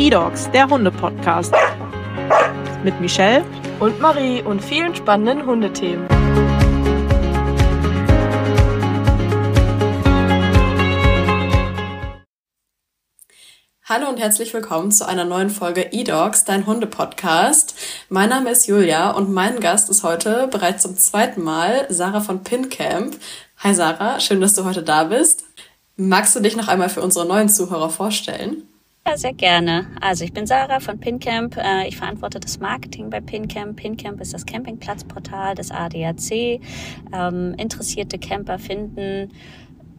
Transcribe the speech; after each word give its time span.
E-Dogs, 0.00 0.48
der 0.52 0.70
Hunde-Podcast. 0.70 1.52
Mit 2.84 3.00
Michelle 3.00 3.44
und 3.80 4.00
Marie 4.00 4.40
und 4.42 4.62
vielen 4.62 4.94
spannenden 4.94 5.44
Hundethemen. 5.44 6.06
Hallo 13.82 14.08
und 14.08 14.20
herzlich 14.20 14.54
willkommen 14.54 14.92
zu 14.92 15.04
einer 15.04 15.24
neuen 15.24 15.50
Folge 15.50 15.88
E-Dogs, 15.90 16.44
dein 16.44 16.66
Hunde-Podcast. 16.66 17.74
Mein 18.08 18.28
Name 18.28 18.50
ist 18.50 18.68
Julia 18.68 19.10
und 19.10 19.32
mein 19.32 19.58
Gast 19.58 19.90
ist 19.90 20.04
heute 20.04 20.46
bereits 20.46 20.84
zum 20.84 20.96
zweiten 20.96 21.42
Mal 21.42 21.86
Sarah 21.88 22.20
von 22.20 22.44
Pincamp. 22.44 23.16
Hi 23.64 23.74
Sarah, 23.74 24.20
schön, 24.20 24.40
dass 24.40 24.54
du 24.54 24.64
heute 24.64 24.84
da 24.84 25.02
bist. 25.02 25.42
Magst 25.96 26.36
du 26.36 26.40
dich 26.40 26.54
noch 26.54 26.68
einmal 26.68 26.88
für 26.88 27.02
unsere 27.02 27.26
neuen 27.26 27.48
Zuhörer 27.48 27.90
vorstellen? 27.90 28.62
Ja, 29.08 29.16
sehr 29.16 29.32
gerne. 29.32 29.86
Also 30.02 30.24
ich 30.24 30.34
bin 30.34 30.46
Sarah 30.46 30.80
von 30.80 30.98
Pincamp. 30.98 31.56
Äh, 31.56 31.88
ich 31.88 31.96
verantworte 31.96 32.40
das 32.40 32.60
Marketing 32.60 33.08
bei 33.08 33.22
Pincamp. 33.22 33.76
Pincamp 33.76 34.20
ist 34.20 34.34
das 34.34 34.44
Campingplatzportal 34.44 35.54
des 35.54 35.70
ADAC. 35.70 36.60
Ähm, 37.14 37.54
interessierte 37.56 38.18
Camper 38.18 38.58
finden 38.58 39.30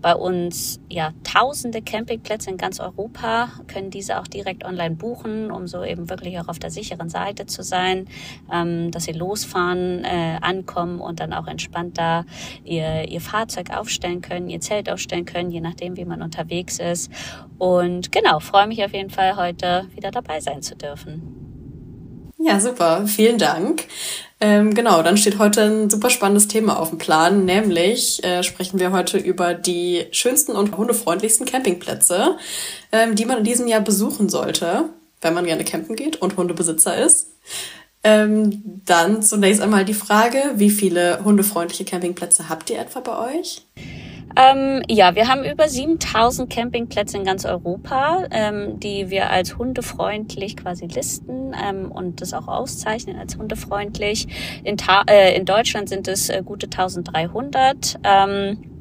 bei 0.01 0.15
uns 0.15 0.79
ja 0.89 1.11
tausende 1.23 1.81
Campingplätze 1.81 2.49
in 2.49 2.57
ganz 2.57 2.79
Europa, 2.79 3.49
können 3.67 3.89
diese 3.89 4.19
auch 4.19 4.27
direkt 4.27 4.63
online 4.63 4.95
buchen, 4.95 5.51
um 5.51 5.67
so 5.67 5.83
eben 5.83 6.09
wirklich 6.09 6.39
auch 6.39 6.47
auf 6.47 6.59
der 6.59 6.71
sicheren 6.71 7.09
Seite 7.09 7.45
zu 7.45 7.63
sein, 7.63 8.07
ähm, 8.51 8.91
dass 8.91 9.05
sie 9.05 9.11
losfahren, 9.11 10.03
äh, 10.03 10.37
ankommen 10.41 10.99
und 10.99 11.19
dann 11.19 11.33
auch 11.33 11.47
entspannt 11.47 11.97
da 11.97 12.25
ihr, 12.63 13.09
ihr 13.09 13.21
Fahrzeug 13.21 13.71
aufstellen 13.75 14.21
können, 14.21 14.49
ihr 14.49 14.61
Zelt 14.61 14.89
aufstellen 14.89 15.25
können, 15.25 15.51
je 15.51 15.61
nachdem, 15.61 15.97
wie 15.97 16.05
man 16.05 16.21
unterwegs 16.21 16.79
ist. 16.79 17.11
Und 17.57 18.11
genau, 18.11 18.39
freue 18.39 18.67
mich 18.67 18.83
auf 18.83 18.93
jeden 18.93 19.09
Fall 19.09 19.35
heute 19.35 19.87
wieder 19.95 20.11
dabei 20.11 20.39
sein 20.39 20.61
zu 20.61 20.75
dürfen. 20.75 21.48
Ja, 22.41 22.59
super. 22.61 23.05
Vielen 23.05 23.37
Dank. 23.37 23.83
Ähm, 24.39 24.73
genau, 24.73 25.03
dann 25.03 25.17
steht 25.17 25.37
heute 25.39 25.63
ein 25.63 25.89
super 25.89 26.09
spannendes 26.09 26.47
Thema 26.47 26.79
auf 26.79 26.89
dem 26.89 26.97
Plan, 26.97 27.43
nämlich 27.43 28.23
äh, 28.23 28.41
sprechen 28.43 28.79
wir 28.79 28.93
heute 28.93 29.17
über 29.17 29.53
die 29.53 30.05
schönsten 30.11 30.53
und 30.53 30.77
hundefreundlichsten 30.77 31.45
Campingplätze, 31.45 32.37
ähm, 32.93 33.15
die 33.15 33.25
man 33.25 33.39
in 33.39 33.43
diesem 33.43 33.67
Jahr 33.67 33.81
besuchen 33.81 34.29
sollte, 34.29 34.85
wenn 35.19 35.33
man 35.33 35.45
gerne 35.45 35.65
campen 35.65 35.97
geht 35.97 36.21
und 36.21 36.37
Hundebesitzer 36.37 36.97
ist. 36.97 37.33
Ähm, 38.03 38.81
dann 38.85 39.21
zunächst 39.21 39.61
einmal 39.61 39.83
die 39.83 39.93
Frage, 39.93 40.39
wie 40.55 40.69
viele 40.69 41.23
hundefreundliche 41.23 41.83
Campingplätze 41.83 42.47
habt 42.47 42.69
ihr 42.69 42.79
etwa 42.79 43.01
bei 43.01 43.37
euch? 43.37 43.65
Ähm, 44.35 44.83
ja, 44.87 45.15
wir 45.15 45.27
haben 45.27 45.43
über 45.43 45.67
7000 45.67 46.49
Campingplätze 46.49 47.17
in 47.17 47.25
ganz 47.25 47.45
Europa, 47.45 48.25
ähm, 48.31 48.79
die 48.79 49.09
wir 49.09 49.29
als 49.29 49.57
hundefreundlich 49.57 50.55
quasi 50.55 50.85
listen 50.85 51.53
ähm, 51.61 51.91
und 51.91 52.21
das 52.21 52.33
auch 52.33 52.47
auszeichnen 52.47 53.17
als 53.17 53.37
hundefreundlich. 53.37 54.27
In, 54.63 54.77
äh, 55.07 55.35
in 55.35 55.45
Deutschland 55.45 55.89
sind 55.89 56.07
es 56.07 56.29
äh, 56.29 56.41
gute 56.45 56.67
1300. 56.67 57.99
Ähm, 58.03 58.78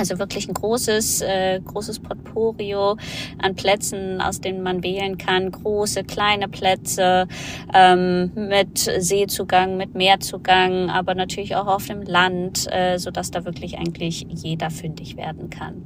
also 0.00 0.18
wirklich 0.18 0.48
ein 0.48 0.54
großes, 0.54 1.20
äh, 1.20 1.60
großes 1.60 2.00
Portfolio 2.00 2.96
an 3.38 3.54
Plätzen, 3.54 4.20
aus 4.20 4.40
denen 4.40 4.62
man 4.62 4.82
wählen 4.82 5.18
kann. 5.18 5.50
Große, 5.50 6.04
kleine 6.04 6.48
Plätze 6.48 7.28
ähm, 7.74 8.32
mit 8.34 8.78
Seezugang, 8.78 9.76
mit 9.76 9.94
Meerzugang, 9.94 10.88
aber 10.90 11.14
natürlich 11.14 11.54
auch 11.54 11.66
auf 11.66 11.86
dem 11.86 12.02
Land, 12.02 12.66
äh, 12.72 12.98
so 12.98 13.10
dass 13.10 13.30
da 13.30 13.44
wirklich 13.44 13.78
eigentlich 13.78 14.26
jeder 14.30 14.70
fündig 14.70 15.16
werden 15.16 15.50
kann. 15.50 15.82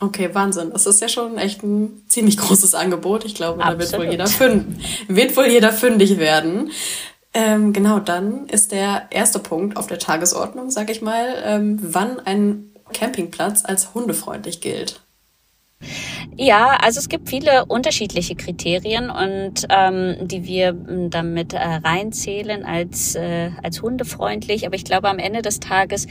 Okay, 0.00 0.30
Wahnsinn. 0.32 0.70
Das 0.72 0.86
ist 0.86 1.00
ja 1.00 1.08
schon 1.08 1.38
echt 1.38 1.62
ein 1.62 2.02
ziemlich 2.08 2.36
großes 2.36 2.74
Angebot. 2.74 3.24
Ich 3.24 3.34
glaube, 3.36 3.62
Absolut. 3.62 3.80
da 3.80 3.92
wird 3.92 4.00
wohl 4.00 4.10
jeder 4.10 4.26
fündig, 4.26 5.06
wird 5.08 5.36
wohl 5.36 5.46
jeder 5.46 5.72
fündig 5.72 6.18
werden. 6.18 6.70
Ähm, 7.34 7.72
genau, 7.72 7.98
dann 7.98 8.46
ist 8.48 8.72
der 8.72 9.06
erste 9.10 9.38
Punkt 9.38 9.76
auf 9.76 9.86
der 9.86 9.98
Tagesordnung, 9.98 10.70
sag 10.70 10.90
ich 10.90 11.00
mal, 11.00 11.42
ähm, 11.44 11.78
wann 11.82 12.20
ein 12.20 12.72
Campingplatz 12.92 13.64
als 13.64 13.94
hundefreundlich 13.94 14.60
gilt. 14.60 15.00
Ja, 16.36 16.76
also 16.80 17.00
es 17.00 17.08
gibt 17.08 17.28
viele 17.28 17.64
unterschiedliche 17.66 18.36
Kriterien 18.36 19.10
und 19.10 19.66
ähm, 19.68 20.16
die 20.28 20.44
wir 20.44 20.68
hm, 20.68 21.10
damit 21.10 21.52
äh, 21.54 21.58
reinzählen 21.58 22.64
als 22.64 23.14
äh, 23.16 23.50
als 23.62 23.82
hundefreundlich. 23.82 24.66
Aber 24.66 24.76
ich 24.76 24.84
glaube, 24.84 25.08
am 25.08 25.18
Ende 25.18 25.42
des 25.42 25.60
Tages 25.60 26.06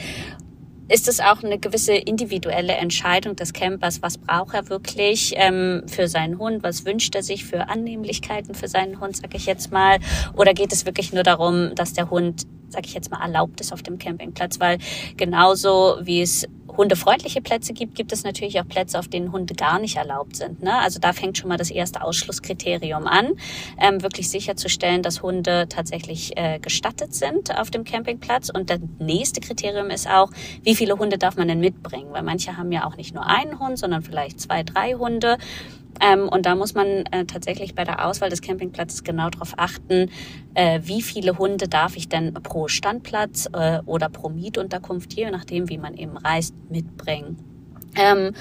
ist 0.88 1.08
es 1.08 1.20
auch 1.20 1.42
eine 1.42 1.58
gewisse 1.58 1.94
individuelle 1.94 2.74
Entscheidung 2.74 3.36
des 3.36 3.52
Campers, 3.52 4.02
was 4.02 4.18
braucht 4.18 4.54
er 4.54 4.68
wirklich 4.68 5.34
ähm, 5.36 5.82
für 5.86 6.08
seinen 6.08 6.38
Hund, 6.38 6.62
was 6.62 6.84
wünscht 6.84 7.14
er 7.14 7.22
sich 7.22 7.44
für 7.44 7.68
Annehmlichkeiten 7.68 8.54
für 8.54 8.68
seinen 8.68 9.00
Hund, 9.00 9.16
sage 9.16 9.36
ich 9.36 9.46
jetzt 9.46 9.72
mal, 9.72 9.98
oder 10.36 10.54
geht 10.54 10.72
es 10.72 10.84
wirklich 10.86 11.12
nur 11.12 11.22
darum, 11.22 11.74
dass 11.74 11.92
der 11.92 12.10
Hund, 12.10 12.46
sage 12.72 12.86
ich 12.86 12.94
jetzt 12.94 13.10
mal, 13.10 13.20
erlaubt 13.20 13.60
ist 13.60 13.72
auf 13.72 13.82
dem 13.82 13.98
Campingplatz, 13.98 14.60
weil 14.60 14.78
genauso 15.16 15.96
wie 16.00 16.22
es 16.22 16.46
hundefreundliche 16.76 17.42
Plätze 17.42 17.72
gibt, 17.72 17.94
gibt 17.94 18.12
es 18.12 18.24
natürlich 18.24 18.60
auch 18.60 18.66
Plätze, 18.66 18.98
auf 18.98 19.08
denen 19.08 19.32
Hunde 19.32 19.54
gar 19.54 19.78
nicht 19.78 19.96
erlaubt 19.96 20.36
sind. 20.36 20.62
Ne? 20.62 20.78
Also 20.78 20.98
da 20.98 21.12
fängt 21.12 21.38
schon 21.38 21.48
mal 21.48 21.58
das 21.58 21.70
erste 21.70 22.02
Ausschlusskriterium 22.02 23.06
an, 23.06 23.32
ähm, 23.78 24.02
wirklich 24.02 24.30
sicherzustellen, 24.30 25.02
dass 25.02 25.22
Hunde 25.22 25.66
tatsächlich 25.68 26.36
äh, 26.36 26.58
gestattet 26.58 27.14
sind 27.14 27.56
auf 27.58 27.70
dem 27.70 27.84
Campingplatz. 27.84 28.50
Und 28.50 28.70
das 28.70 28.80
nächste 28.98 29.40
Kriterium 29.40 29.90
ist 29.90 30.08
auch, 30.08 30.30
wie 30.62 30.74
viele 30.74 30.98
Hunde 30.98 31.18
darf 31.18 31.36
man 31.36 31.48
denn 31.48 31.60
mitbringen? 31.60 32.12
Weil 32.12 32.22
manche 32.22 32.56
haben 32.56 32.72
ja 32.72 32.86
auch 32.86 32.96
nicht 32.96 33.14
nur 33.14 33.26
einen 33.26 33.58
Hund, 33.58 33.78
sondern 33.78 34.02
vielleicht 34.02 34.40
zwei, 34.40 34.62
drei 34.62 34.94
Hunde. 34.94 35.38
Ähm, 36.00 36.28
und 36.28 36.46
da 36.46 36.54
muss 36.54 36.74
man 36.74 37.04
äh, 37.10 37.24
tatsächlich 37.26 37.74
bei 37.74 37.84
der 37.84 38.06
Auswahl 38.06 38.30
des 38.30 38.42
Campingplatzes 38.42 39.04
genau 39.04 39.30
darauf 39.30 39.54
achten, 39.56 40.10
äh, 40.54 40.80
wie 40.82 41.02
viele 41.02 41.38
Hunde 41.38 41.68
darf 41.68 41.96
ich 41.96 42.08
denn 42.08 42.34
pro 42.34 42.68
Standplatz 42.68 43.48
äh, 43.52 43.80
oder 43.86 44.08
pro 44.08 44.28
Mietunterkunft, 44.28 45.12
je 45.14 45.30
nachdem, 45.30 45.68
wie 45.68 45.78
man 45.78 45.94
eben 45.94 46.16
reist, 46.16 46.54
mitbringen. 46.70 47.36
Ähm, 47.94 48.32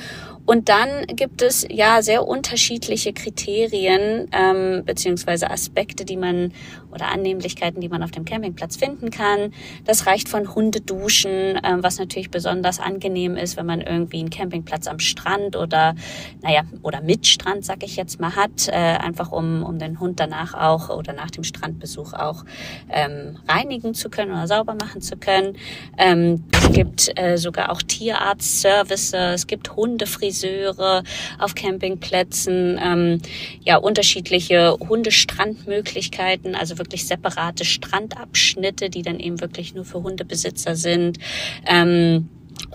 und 0.46 0.70
dann 0.70 1.06
gibt 1.08 1.42
es 1.42 1.66
ja 1.70 2.02
sehr 2.02 2.28
unterschiedliche 2.28 3.14
Kriterien 3.14 4.28
ähm, 4.32 4.84
beziehungsweise 4.86 5.52
Aspekte, 5.52 6.06
die 6.06 6.18
man 6.18 6.54
oder 6.92 7.10
Annehmlichkeiten, 7.10 7.82
die 7.82 7.90
man 7.90 8.04
auf 8.04 8.12
dem 8.12 8.26
Campingplatz 8.26 8.78
finden 8.78 9.10
kann. 9.12 9.54
Das 9.86 10.06
reicht 10.06 10.30
von 10.30 10.54
Hundeduschen, 10.54 11.60
ähm, 11.64 11.84
was 11.84 12.00
natürlich 12.00 12.32
besonders 12.32 12.80
angenehm 12.80 13.38
ist, 13.38 13.58
wenn 13.58 13.66
man 13.66 13.82
irgendwie 13.82 14.20
einen 14.20 14.30
Campingplatz 14.30 14.88
am 14.88 15.00
Strand 15.00 15.56
oder 15.56 15.96
naja 16.42 16.64
oder 16.82 17.02
mit 17.02 17.28
Strand, 17.28 17.66
sag 17.66 17.84
ich 17.84 17.96
jetzt 17.96 18.20
mal, 18.20 18.36
hat, 18.36 18.68
äh, 18.68 18.72
einfach 18.72 19.32
um 19.32 19.64
um 19.64 19.80
den 19.80 20.00
Hund 20.00 20.20
danach 20.20 20.54
auch 20.54 20.90
oder 20.90 21.14
nach 21.14 21.32
dem 21.32 21.44
Strandbesuch 21.44 22.14
auch 22.14 22.46
ähm, 22.90 23.38
reinigen 23.48 23.94
zu 23.94 24.10
können 24.10 24.32
oder 24.32 24.48
sauber 24.48 24.76
machen 24.80 25.02
zu 25.02 25.18
können. 25.18 25.58
Ähm, 25.98 26.44
es 26.52 26.72
gibt 26.72 27.12
äh, 27.20 27.38
sogar 27.38 27.72
auch 27.72 27.82
Tierarztservices, 27.82 29.14
es 29.14 29.48
gibt 29.48 29.76
Hundefriesen 29.76 30.22
Friseure 30.22 31.04
auf 31.40 31.56
Campingplätzen, 31.56 32.80
ähm, 32.82 33.22
ja, 33.64 33.78
unterschiedliche 33.78 34.78
Hundestrandmöglichkeiten, 34.80 36.56
also 36.56 36.76
wirklich 36.82 37.08
separate 37.08 37.64
Strandabschnitte, 37.64 38.90
die 38.90 39.04
dann 39.04 39.20
eben 39.20 39.40
wirklich 39.40 39.76
nur 39.76 39.86
für 39.86 40.02
Hundebesitzer 40.02 40.76
sind. 40.76 41.20
Ähm, 41.66 42.28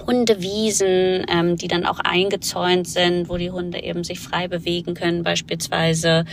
Hundewiesen, 0.06 1.27
ähm, 1.28 1.56
die 1.56 1.69
dann 1.69 1.87
auch 1.87 1.99
eingezäunt 2.00 2.87
sind, 2.87 3.28
wo 3.28 3.37
die 3.37 3.50
Hunde 3.50 3.83
eben 3.83 4.05
sich 4.05 4.21
frei 4.21 4.49
bewegen 4.49 4.95
können 4.95 5.22
beispielsweise. 5.22 6.25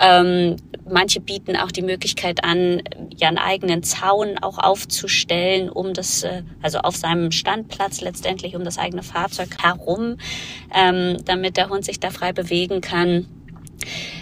Ähm, 0.00 0.56
manche 0.88 1.20
bieten 1.20 1.56
auch 1.56 1.72
die 1.72 1.82
Möglichkeit 1.82 2.44
an, 2.44 2.82
ja 3.16 3.28
einen 3.28 3.38
eigenen 3.38 3.82
Zaun 3.82 4.38
auch 4.38 4.58
aufzustellen, 4.58 5.68
um 5.68 5.92
das, 5.94 6.22
äh, 6.22 6.42
also 6.62 6.78
auf 6.78 6.96
seinem 6.96 7.32
Standplatz 7.32 8.00
letztendlich 8.00 8.54
um 8.54 8.64
das 8.64 8.78
eigene 8.78 9.02
Fahrzeug 9.02 9.62
herum, 9.62 10.16
ähm, 10.74 11.16
damit 11.24 11.56
der 11.56 11.68
Hund 11.68 11.84
sich 11.84 12.00
da 12.00 12.10
frei 12.10 12.32
bewegen 12.32 12.80
kann. 12.80 13.26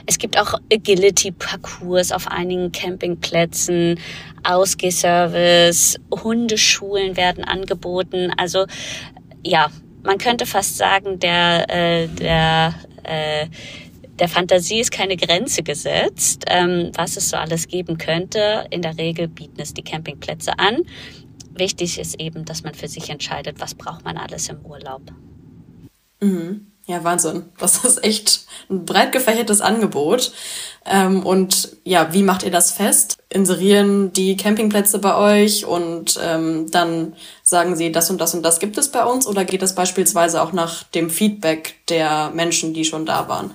Es 0.06 0.18
gibt 0.18 0.38
auch 0.38 0.54
Agility-Parcours 0.72 2.12
auf 2.12 2.28
einigen 2.28 2.72
Campingplätzen, 2.72 3.98
Ausgehservice, 4.42 5.98
Hundeschulen 6.10 7.16
werden 7.16 7.44
angeboten. 7.44 8.32
Also 8.36 8.66
ja, 9.44 9.70
man 10.02 10.18
könnte 10.18 10.46
fast 10.46 10.76
sagen, 10.76 11.18
der, 11.18 11.68
äh, 11.70 12.08
der, 12.08 12.74
äh, 13.02 13.46
der 14.18 14.28
Fantasie 14.28 14.80
ist 14.80 14.92
keine 14.92 15.16
Grenze 15.16 15.62
gesetzt, 15.62 16.44
ähm, 16.48 16.90
was 16.94 17.16
es 17.16 17.30
so 17.30 17.36
alles 17.36 17.66
geben 17.66 17.98
könnte. 17.98 18.66
In 18.70 18.82
der 18.82 18.96
Regel 18.98 19.28
bieten 19.28 19.60
es 19.60 19.74
die 19.74 19.82
Campingplätze 19.82 20.58
an. 20.58 20.82
Wichtig 21.50 21.98
ist 21.98 22.20
eben, 22.20 22.44
dass 22.44 22.62
man 22.62 22.74
für 22.74 22.88
sich 22.88 23.10
entscheidet, 23.10 23.60
was 23.60 23.74
braucht 23.74 24.04
man 24.04 24.16
alles 24.16 24.48
im 24.48 24.64
Urlaub. 24.64 25.02
Mhm. 26.20 26.73
Ja, 26.86 27.02
Wahnsinn. 27.02 27.44
Das 27.58 27.84
ist 27.84 28.04
echt 28.04 28.46
ein 28.68 28.84
breit 28.84 29.12
gefächertes 29.12 29.60
Angebot. 29.60 30.32
Ähm, 30.84 31.24
und 31.24 31.76
ja, 31.84 32.12
wie 32.12 32.22
macht 32.22 32.42
ihr 32.42 32.50
das 32.50 32.72
fest? 32.72 33.18
Inserieren 33.30 34.12
die 34.12 34.36
Campingplätze 34.36 34.98
bei 34.98 35.16
euch 35.16 35.64
und 35.64 36.18
ähm, 36.22 36.70
dann 36.70 37.14
sagen 37.42 37.74
sie, 37.74 37.90
das 37.90 38.10
und 38.10 38.20
das 38.20 38.34
und 38.34 38.42
das 38.42 38.60
gibt 38.60 38.76
es 38.76 38.90
bei 38.90 39.04
uns? 39.04 39.26
Oder 39.26 39.46
geht 39.46 39.62
es 39.62 39.74
beispielsweise 39.74 40.42
auch 40.42 40.52
nach 40.52 40.82
dem 40.82 41.08
Feedback 41.08 41.76
der 41.88 42.30
Menschen, 42.34 42.74
die 42.74 42.84
schon 42.84 43.06
da 43.06 43.28
waren? 43.28 43.54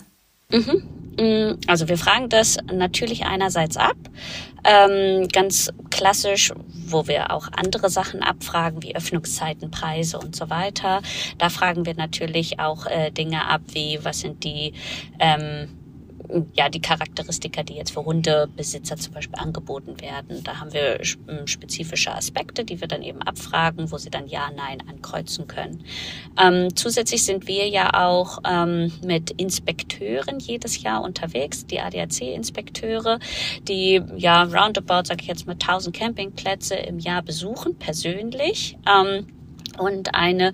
Mhm. 0.49 0.83
Mm, 1.19 1.59
also 1.67 1.87
wir 1.87 1.97
fragen 1.97 2.29
das 2.29 2.57
natürlich 2.71 3.25
einerseits 3.25 3.77
ab, 3.77 3.97
ähm, 4.63 5.27
ganz 5.27 5.71
klassisch, 5.89 6.51
wo 6.87 7.07
wir 7.07 7.31
auch 7.31 7.47
andere 7.55 7.89
Sachen 7.89 8.21
abfragen, 8.21 8.83
wie 8.83 8.95
Öffnungszeiten, 8.95 9.71
Preise 9.71 10.19
und 10.19 10.35
so 10.35 10.49
weiter. 10.49 11.01
Da 11.37 11.49
fragen 11.49 11.85
wir 11.85 11.95
natürlich 11.95 12.59
auch 12.59 12.85
äh, 12.85 13.11
Dinge 13.11 13.45
ab, 13.45 13.61
wie 13.73 13.99
was 14.03 14.19
sind 14.19 14.43
die 14.43 14.73
ähm, 15.19 15.78
ja, 16.53 16.69
die 16.69 16.81
Charakteristika, 16.81 17.63
die 17.63 17.73
jetzt 17.73 17.91
für 17.91 18.05
Hundebesitzer 18.05 18.97
zum 18.97 19.13
Beispiel 19.13 19.39
angeboten 19.39 19.99
werden. 20.01 20.43
Da 20.43 20.59
haben 20.59 20.73
wir 20.73 20.99
ähm, 21.27 21.47
spezifische 21.47 22.13
Aspekte, 22.13 22.63
die 22.63 22.79
wir 22.81 22.87
dann 22.87 23.01
eben 23.01 23.21
abfragen, 23.21 23.91
wo 23.91 23.97
sie 23.97 24.09
dann 24.09 24.27
Ja, 24.27 24.49
Nein 24.55 24.83
ankreuzen 24.87 25.47
können. 25.47 25.83
Ähm, 26.39 26.75
zusätzlich 26.75 27.23
sind 27.23 27.47
wir 27.47 27.67
ja 27.67 27.93
auch 27.93 28.39
ähm, 28.47 28.91
mit 29.03 29.31
Inspekteuren 29.31 30.39
jedes 30.39 30.81
Jahr 30.83 31.03
unterwegs, 31.03 31.65
die 31.65 31.79
ADAC-Inspekteure, 31.79 33.19
die 33.63 34.01
ja 34.17 34.43
roundabout, 34.43 35.05
sage 35.05 35.21
ich 35.21 35.27
jetzt 35.27 35.47
mal, 35.47 35.53
1000 35.53 35.95
Campingplätze 35.95 36.75
im 36.75 36.99
Jahr 36.99 37.21
besuchen, 37.21 37.75
persönlich. 37.77 38.77
Ähm, 38.87 39.27
und 39.77 40.13
eine 40.13 40.53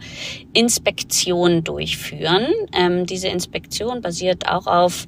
Inspektion 0.53 1.63
durchführen. 1.63 2.47
Ähm, 2.73 3.05
diese 3.05 3.27
Inspektion 3.27 4.01
basiert 4.01 4.47
auch 4.47 4.67
auf 4.67 5.07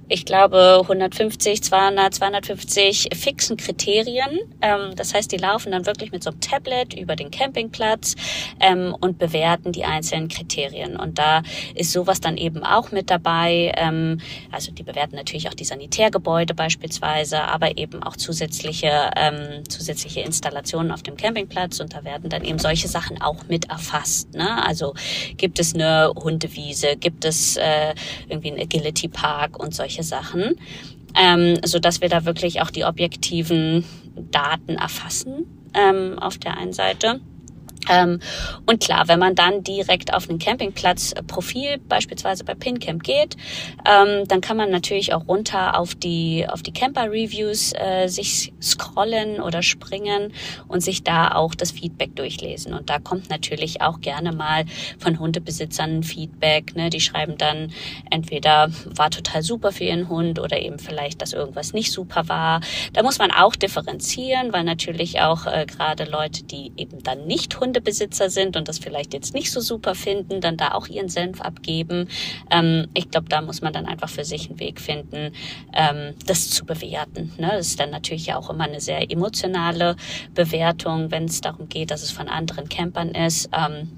ich 0.11 0.25
glaube, 0.25 0.79
150, 0.81 1.63
200, 1.63 2.13
250 2.13 3.09
fixen 3.15 3.55
Kriterien. 3.55 4.39
Ähm, 4.61 4.93
das 4.97 5.13
heißt, 5.13 5.31
die 5.31 5.37
laufen 5.37 5.71
dann 5.71 5.85
wirklich 5.85 6.11
mit 6.11 6.21
so 6.21 6.31
einem 6.31 6.41
Tablet 6.41 6.93
über 6.93 7.15
den 7.15 7.31
Campingplatz 7.31 8.15
ähm, 8.59 8.93
und 8.99 9.19
bewerten 9.19 9.71
die 9.71 9.85
einzelnen 9.85 10.27
Kriterien. 10.27 10.97
Und 10.97 11.17
da 11.17 11.43
ist 11.75 11.93
sowas 11.93 12.19
dann 12.19 12.35
eben 12.35 12.63
auch 12.63 12.91
mit 12.91 13.09
dabei. 13.09 13.71
Ähm, 13.77 14.19
also 14.51 14.73
die 14.73 14.83
bewerten 14.83 15.15
natürlich 15.15 15.47
auch 15.47 15.53
die 15.53 15.63
Sanitärgebäude 15.63 16.53
beispielsweise, 16.53 17.43
aber 17.43 17.77
eben 17.77 18.03
auch 18.03 18.17
zusätzliche, 18.17 19.11
ähm, 19.15 19.63
zusätzliche 19.69 20.19
Installationen 20.19 20.91
auf 20.91 21.03
dem 21.03 21.15
Campingplatz. 21.15 21.79
Und 21.79 21.93
da 21.93 22.03
werden 22.03 22.29
dann 22.29 22.43
eben 22.43 22.59
solche 22.59 22.89
Sachen 22.89 23.21
auch 23.21 23.47
mit 23.47 23.69
erfasst. 23.69 24.33
Ne? 24.33 24.61
Also 24.65 24.93
gibt 25.37 25.57
es 25.57 25.73
eine 25.73 26.11
Hundewiese, 26.21 26.97
gibt 26.97 27.23
es 27.23 27.55
äh, 27.55 27.95
irgendwie 28.27 28.51
einen 28.51 28.59
Agility 28.59 29.07
Park 29.07 29.57
und 29.57 29.73
solche 29.73 30.00
solche 30.01 30.03
Sachen, 30.03 30.55
ähm, 31.15 31.59
so 31.65 31.79
dass 31.79 32.01
wir 32.01 32.09
da 32.09 32.25
wirklich 32.25 32.61
auch 32.61 32.71
die 32.71 32.85
objektiven 32.85 33.85
Daten 34.31 34.75
erfassen 34.75 35.45
ähm, 35.73 36.19
auf 36.19 36.37
der 36.37 36.57
einen 36.57 36.73
Seite. 36.73 37.21
Ähm, 37.89 38.19
und 38.65 38.81
klar, 38.81 39.07
wenn 39.07 39.19
man 39.19 39.35
dann 39.35 39.63
direkt 39.63 40.13
auf 40.13 40.29
einen 40.29 40.39
Campingplatz-Profil 40.39 41.79
beispielsweise 41.79 42.43
bei 42.43 42.53
PinCamp 42.53 43.03
geht, 43.03 43.35
ähm, 43.85 44.27
dann 44.27 44.41
kann 44.41 44.57
man 44.57 44.69
natürlich 44.69 45.13
auch 45.13 45.27
runter 45.27 45.77
auf 45.77 45.95
die 45.95 46.45
auf 46.47 46.61
die 46.61 46.73
Camper-Reviews 46.73 47.73
äh, 47.73 48.07
sich 48.07 48.53
scrollen 48.61 49.41
oder 49.41 49.63
springen 49.63 50.33
und 50.67 50.81
sich 50.81 51.03
da 51.03 51.33
auch 51.33 51.55
das 51.55 51.71
Feedback 51.71 52.15
durchlesen. 52.15 52.73
Und 52.73 52.89
da 52.89 52.99
kommt 52.99 53.29
natürlich 53.29 53.81
auch 53.81 54.01
gerne 54.01 54.31
mal 54.31 54.65
von 54.99 55.19
Hundebesitzern 55.19 56.03
Feedback. 56.03 56.75
Ne? 56.75 56.89
Die 56.89 57.01
schreiben 57.01 57.37
dann 57.37 57.71
entweder 58.09 58.69
war 58.85 59.09
total 59.09 59.41
super 59.41 59.71
für 59.71 59.85
ihren 59.85 60.09
Hund 60.09 60.39
oder 60.39 60.59
eben 60.59 60.79
vielleicht, 60.79 61.21
dass 61.21 61.33
irgendwas 61.33 61.73
nicht 61.73 61.91
super 61.91 62.27
war. 62.27 62.61
Da 62.93 63.03
muss 63.03 63.19
man 63.19 63.31
auch 63.31 63.55
differenzieren, 63.55 64.53
weil 64.53 64.63
natürlich 64.63 65.21
auch 65.21 65.45
äh, 65.45 65.65
gerade 65.65 66.05
Leute, 66.05 66.43
die 66.43 66.71
eben 66.77 67.01
dann 67.03 67.25
nicht 67.25 67.59
Hunde 67.59 67.70
Hundebesitzer 67.71 68.29
sind 68.29 68.57
und 68.57 68.67
das 68.67 68.79
vielleicht 68.79 69.13
jetzt 69.13 69.33
nicht 69.33 69.49
so 69.49 69.61
super 69.61 69.95
finden, 69.95 70.41
dann 70.41 70.57
da 70.57 70.73
auch 70.73 70.87
ihren 70.87 71.07
Senf 71.07 71.39
abgeben. 71.39 72.09
Ähm, 72.49 72.87
ich 72.93 73.09
glaube, 73.09 73.29
da 73.29 73.41
muss 73.41 73.61
man 73.61 73.71
dann 73.71 73.85
einfach 73.85 74.09
für 74.09 74.25
sich 74.25 74.49
einen 74.49 74.59
Weg 74.59 74.81
finden, 74.81 75.33
ähm, 75.73 76.15
das 76.25 76.49
zu 76.49 76.65
bewerten. 76.65 77.31
Ne? 77.37 77.49
Das 77.53 77.67
ist 77.67 77.79
dann 77.79 77.91
natürlich 77.91 78.25
ja 78.25 78.37
auch 78.37 78.49
immer 78.49 78.65
eine 78.65 78.81
sehr 78.81 79.09
emotionale 79.09 79.95
Bewertung, 80.33 81.11
wenn 81.11 81.25
es 81.25 81.39
darum 81.39 81.69
geht, 81.69 81.91
dass 81.91 82.03
es 82.03 82.11
von 82.11 82.27
anderen 82.27 82.67
Campern 82.67 83.11
ist. 83.11 83.49
Ähm, 83.53 83.91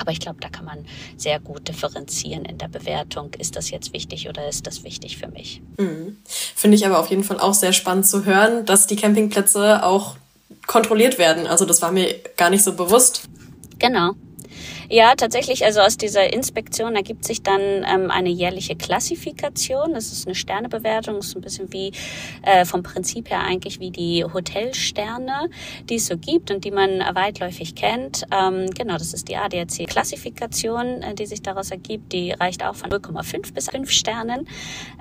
aber 0.00 0.12
ich 0.12 0.20
glaube, 0.20 0.38
da 0.40 0.48
kann 0.48 0.64
man 0.64 0.86
sehr 1.16 1.38
gut 1.38 1.68
differenzieren 1.68 2.44
in 2.44 2.56
der 2.56 2.68
Bewertung. 2.68 3.34
Ist 3.34 3.56
das 3.56 3.70
jetzt 3.70 3.92
wichtig 3.92 4.28
oder 4.28 4.48
ist 4.48 4.66
das 4.66 4.84
wichtig 4.84 5.18
für 5.18 5.28
mich? 5.28 5.60
Mhm. 5.78 6.18
Finde 6.24 6.76
ich 6.76 6.86
aber 6.86 6.98
auf 6.98 7.10
jeden 7.10 7.24
Fall 7.24 7.40
auch 7.40 7.54
sehr 7.54 7.72
spannend 7.72 8.06
zu 8.06 8.24
hören, 8.24 8.64
dass 8.64 8.86
die 8.86 8.96
Campingplätze 8.96 9.84
auch 9.84 10.16
kontrolliert 10.68 11.18
werden. 11.18 11.48
Also 11.48 11.64
das 11.64 11.82
war 11.82 11.90
mir 11.90 12.14
gar 12.36 12.50
nicht 12.50 12.62
so 12.62 12.74
bewusst. 12.74 13.22
Genau. 13.80 14.12
Ja, 14.90 15.14
tatsächlich, 15.14 15.64
also 15.64 15.80
aus 15.80 15.96
dieser 15.96 16.32
Inspektion 16.32 16.96
ergibt 16.96 17.24
sich 17.24 17.42
dann 17.42 17.60
ähm, 17.60 18.10
eine 18.10 18.30
jährliche 18.30 18.74
Klassifikation. 18.74 19.92
Das 19.92 20.12
ist 20.12 20.26
eine 20.26 20.34
Sternebewertung, 20.34 21.18
ist 21.18 21.36
ein 21.36 21.42
bisschen 21.42 21.72
wie 21.72 21.92
äh, 22.42 22.64
vom 22.64 22.82
Prinzip 22.82 23.30
her 23.30 23.40
eigentlich 23.40 23.80
wie 23.80 23.90
die 23.90 24.24
Hotelsterne, 24.24 25.50
die 25.88 25.96
es 25.96 26.06
so 26.06 26.16
gibt 26.16 26.50
und 26.50 26.64
die 26.64 26.70
man 26.70 27.00
weitläufig 27.14 27.74
kennt. 27.74 28.24
Ähm, 28.32 28.70
genau, 28.70 28.96
das 28.96 29.12
ist 29.12 29.28
die 29.28 29.36
ADAC-Klassifikation, 29.36 31.02
äh, 31.02 31.14
die 31.14 31.26
sich 31.26 31.42
daraus 31.42 31.70
ergibt. 31.70 32.12
Die 32.12 32.32
reicht 32.32 32.64
auch 32.64 32.74
von 32.74 32.90
0,5 32.90 33.52
bis 33.52 33.68
5 33.68 33.90
Sternen. 33.90 34.48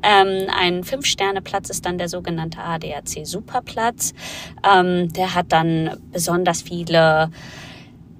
Ähm, 0.03 0.47
ein 0.53 0.83
5-Sterne-Platz 0.83 1.69
ist 1.69 1.85
dann 1.85 1.97
der 1.97 2.09
sogenannte 2.09 2.59
ADAC-Superplatz. 2.59 4.13
Ähm, 4.69 5.13
der 5.13 5.33
hat 5.33 5.51
dann 5.53 5.97
besonders 6.11 6.61
viele 6.61 7.31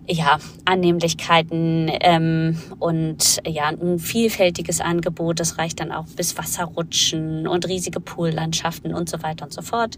ja, 0.08 0.40
Annehmlichkeiten 0.66 1.92
ähm, 2.02 2.58
und 2.80 3.42
ja, 3.46 3.68
ein 3.68 4.00
vielfältiges 4.00 4.82
Angebot. 4.82 5.40
Das 5.40 5.58
reicht 5.58 5.80
dann 5.80 5.92
auch 5.92 6.06
bis 6.16 6.38
Wasserrutschen 6.38 7.48
und 7.48 7.68
riesige 7.68 8.00
Poollandschaften 8.00 8.94
und 8.94 9.10
so 9.10 9.22
weiter 9.22 9.46
und 9.46 9.54
so 9.54 9.62
fort. 9.62 9.98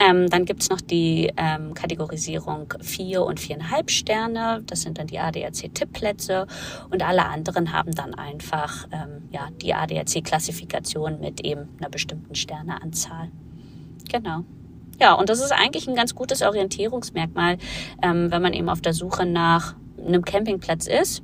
Ähm, 0.00 0.30
dann 0.30 0.46
gibt's 0.46 0.70
noch 0.70 0.80
die 0.80 1.30
ähm, 1.36 1.74
Kategorisierung 1.74 2.72
vier 2.80 3.22
und 3.22 3.38
viereinhalb 3.38 3.90
Sterne. 3.90 4.62
Das 4.66 4.82
sind 4.82 4.98
dann 4.98 5.08
die 5.08 5.18
ADAC-Tippplätze 5.18 6.46
und 6.90 7.02
alle 7.02 7.26
anderen 7.26 7.72
haben 7.72 7.94
dann 7.94 8.14
einfach 8.14 8.88
ähm, 8.92 9.28
ja, 9.30 9.48
die 9.60 9.74
ADAC-Klassifikation 9.74 11.20
mit 11.20 11.44
eben 11.44 11.68
einer 11.78 11.90
bestimmten 11.90 12.34
Sterneanzahl. 12.34 13.30
Genau. 14.10 14.44
Ja, 15.00 15.14
und 15.14 15.28
das 15.30 15.40
ist 15.40 15.52
eigentlich 15.52 15.88
ein 15.88 15.94
ganz 15.94 16.14
gutes 16.14 16.42
Orientierungsmerkmal, 16.42 17.56
ähm, 18.02 18.30
wenn 18.30 18.42
man 18.42 18.52
eben 18.52 18.68
auf 18.68 18.80
der 18.80 18.92
Suche 18.92 19.24
nach 19.24 19.74
einem 19.98 20.24
Campingplatz 20.24 20.86
ist. 20.86 21.22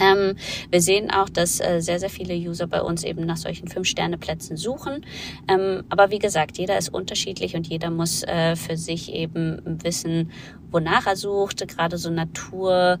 Ähm, 0.00 0.36
wir 0.70 0.80
sehen 0.80 1.10
auch, 1.10 1.28
dass 1.28 1.60
äh, 1.60 1.80
sehr, 1.80 1.98
sehr 1.98 2.08
viele 2.08 2.34
User 2.34 2.66
bei 2.66 2.80
uns 2.80 3.04
eben 3.04 3.26
nach 3.26 3.36
solchen 3.36 3.68
Fünf-Sterne-Plätzen 3.68 4.56
suchen. 4.56 5.04
Ähm, 5.48 5.84
aber 5.90 6.10
wie 6.10 6.18
gesagt, 6.18 6.58
jeder 6.58 6.78
ist 6.78 6.88
unterschiedlich 6.88 7.54
und 7.56 7.66
jeder 7.66 7.90
muss 7.90 8.22
äh, 8.22 8.56
für 8.56 8.76
sich 8.76 9.12
eben 9.12 9.60
wissen, 9.64 10.30
wonach 10.70 11.06
er 11.06 11.16
sucht. 11.16 11.66
Gerade 11.68 11.98
so 11.98 12.08
Natur, 12.08 12.98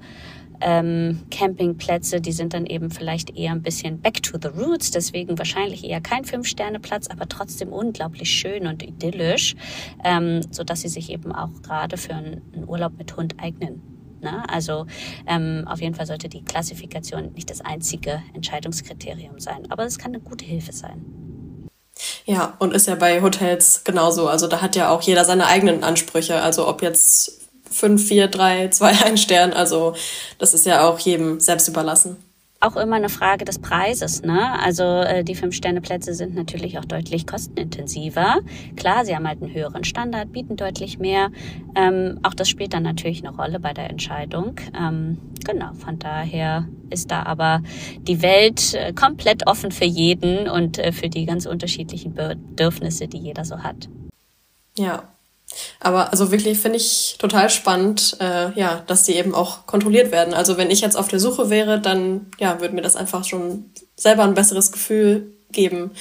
ähm, 0.60 1.22
Campingplätze, 1.30 2.20
die 2.20 2.32
sind 2.32 2.54
dann 2.54 2.66
eben 2.66 2.90
vielleicht 2.90 3.36
eher 3.36 3.52
ein 3.52 3.62
bisschen 3.62 4.00
back 4.00 4.22
to 4.22 4.38
the 4.40 4.48
roots, 4.48 4.90
deswegen 4.90 5.38
wahrscheinlich 5.38 5.84
eher 5.84 6.00
kein 6.00 6.24
Fünf-Sterne-Platz, 6.24 7.08
aber 7.08 7.28
trotzdem 7.28 7.72
unglaublich 7.72 8.30
schön 8.30 8.66
und 8.66 8.82
idyllisch, 8.82 9.54
ähm, 10.04 10.40
so 10.50 10.64
dass 10.64 10.82
sie 10.82 10.88
sich 10.88 11.10
eben 11.10 11.32
auch 11.32 11.62
gerade 11.62 11.96
für 11.96 12.14
einen 12.14 12.42
Urlaub 12.66 12.92
mit 12.98 13.16
Hund 13.16 13.36
eignen. 13.38 13.82
Ne? 14.20 14.44
Also 14.48 14.86
ähm, 15.26 15.64
auf 15.66 15.80
jeden 15.80 15.94
Fall 15.94 16.06
sollte 16.06 16.28
die 16.28 16.44
Klassifikation 16.44 17.32
nicht 17.32 17.50
das 17.50 17.60
einzige 17.60 18.22
Entscheidungskriterium 18.34 19.40
sein, 19.40 19.70
aber 19.70 19.84
es 19.84 19.98
kann 19.98 20.12
eine 20.12 20.20
gute 20.20 20.44
Hilfe 20.44 20.72
sein. 20.72 21.04
Ja, 22.24 22.54
und 22.58 22.72
ist 22.72 22.86
ja 22.86 22.94
bei 22.94 23.20
Hotels 23.20 23.84
genauso. 23.84 24.28
Also 24.28 24.46
da 24.46 24.62
hat 24.62 24.76
ja 24.76 24.90
auch 24.90 25.02
jeder 25.02 25.24
seine 25.24 25.46
eigenen 25.46 25.84
Ansprüche. 25.84 26.40
Also 26.40 26.68
ob 26.68 26.82
jetzt 26.82 27.50
5, 27.72 28.06
4, 28.06 28.28
3, 28.28 28.68
2, 28.68 29.04
1 29.04 29.20
Stern. 29.20 29.52
Also 29.52 29.94
das 30.38 30.54
ist 30.54 30.66
ja 30.66 30.86
auch 30.88 30.98
jedem 30.98 31.40
selbst 31.40 31.68
überlassen 31.68 32.16
auch 32.62 32.76
immer 32.76 32.96
eine 32.96 33.08
Frage 33.08 33.44
des 33.44 33.58
Preises. 33.58 34.22
Ne? 34.22 34.58
Also 34.60 34.84
äh, 34.84 35.24
die 35.24 35.34
Fünf-Sterne-Plätze 35.34 36.14
sind 36.14 36.34
natürlich 36.34 36.78
auch 36.78 36.84
deutlich 36.84 37.26
kostenintensiver. 37.26 38.38
Klar, 38.76 39.04
sie 39.04 39.14
haben 39.14 39.26
halt 39.26 39.42
einen 39.42 39.52
höheren 39.52 39.84
Standard, 39.84 40.32
bieten 40.32 40.56
deutlich 40.56 40.98
mehr. 40.98 41.30
Ähm, 41.74 42.20
auch 42.22 42.34
das 42.34 42.48
spielt 42.48 42.72
dann 42.72 42.84
natürlich 42.84 43.24
eine 43.24 43.36
Rolle 43.36 43.58
bei 43.58 43.72
der 43.72 43.90
Entscheidung. 43.90 44.54
Ähm, 44.78 45.18
genau, 45.44 45.72
von 45.74 45.98
daher 45.98 46.68
ist 46.90 47.10
da 47.10 47.24
aber 47.24 47.62
die 47.98 48.22
Welt 48.22 48.74
äh, 48.74 48.92
komplett 48.92 49.46
offen 49.46 49.72
für 49.72 49.84
jeden 49.84 50.48
und 50.48 50.78
äh, 50.78 50.92
für 50.92 51.08
die 51.08 51.26
ganz 51.26 51.46
unterschiedlichen 51.46 52.14
Bedürfnisse, 52.14 53.08
die 53.08 53.18
jeder 53.18 53.44
so 53.44 53.58
hat. 53.58 53.88
Ja, 54.78 55.11
aber 55.80 56.10
also 56.10 56.30
wirklich 56.30 56.58
finde 56.58 56.78
ich 56.78 57.16
total 57.18 57.50
spannend, 57.50 58.16
äh, 58.20 58.52
ja, 58.58 58.82
dass 58.86 59.04
die 59.04 59.14
eben 59.14 59.34
auch 59.34 59.66
kontrolliert 59.66 60.12
werden. 60.12 60.34
Also 60.34 60.56
wenn 60.56 60.70
ich 60.70 60.80
jetzt 60.80 60.96
auf 60.96 61.08
der 61.08 61.20
Suche 61.20 61.50
wäre, 61.50 61.80
dann 61.80 62.26
ja, 62.38 62.60
würde 62.60 62.74
mir 62.74 62.82
das 62.82 62.96
einfach 62.96 63.24
schon 63.24 63.70
selber 63.96 64.24
ein 64.24 64.34
besseres 64.34 64.72
Gefühl 64.72 65.32
geben. 65.50 65.92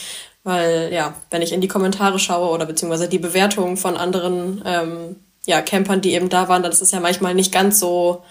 Weil 0.44 0.90
ja, 0.92 1.14
wenn 1.30 1.42
ich 1.42 1.54
in 1.54 1.62
die 1.62 1.68
Kommentare 1.68 2.20
schaue 2.20 2.50
oder 2.50 2.66
beziehungsweise 2.66 3.08
die 3.08 3.20
Bewertungen 3.20 3.78
von 3.78 3.98
anderen 3.98 4.62
ähm, 4.66 5.16
ja, 5.46 5.62
Campern, 5.62 6.02
die 6.02 6.14
eben 6.14 6.30
da 6.30 6.48
waren, 6.48 6.64
dann 6.64 6.72
ist 6.72 6.82
es 6.82 6.92
ja 6.92 7.00
manchmal 7.00 7.36
nicht 7.36 7.52
ganz 7.52 7.80
so 7.80 8.24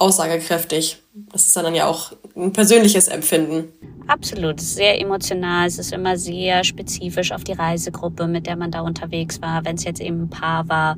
aussagekräftig. 0.00 0.98
Das 1.32 1.46
ist 1.46 1.56
dann 1.56 1.74
ja 1.74 1.86
auch 1.86 2.12
ein 2.34 2.52
persönliches 2.52 3.08
Empfinden. 3.08 3.68
Absolut, 4.06 4.60
sehr 4.60 5.00
emotional. 5.00 5.68
Es 5.68 5.78
ist 5.78 5.92
immer 5.92 6.16
sehr 6.16 6.64
spezifisch 6.64 7.30
auf 7.30 7.44
die 7.44 7.52
Reisegruppe, 7.52 8.26
mit 8.26 8.46
der 8.46 8.56
man 8.56 8.70
da 8.70 8.80
unterwegs 8.80 9.40
war. 9.40 9.64
Wenn 9.64 9.76
es 9.76 9.84
jetzt 9.84 10.00
eben 10.00 10.22
ein 10.22 10.30
Paar 10.30 10.68
war, 10.68 10.96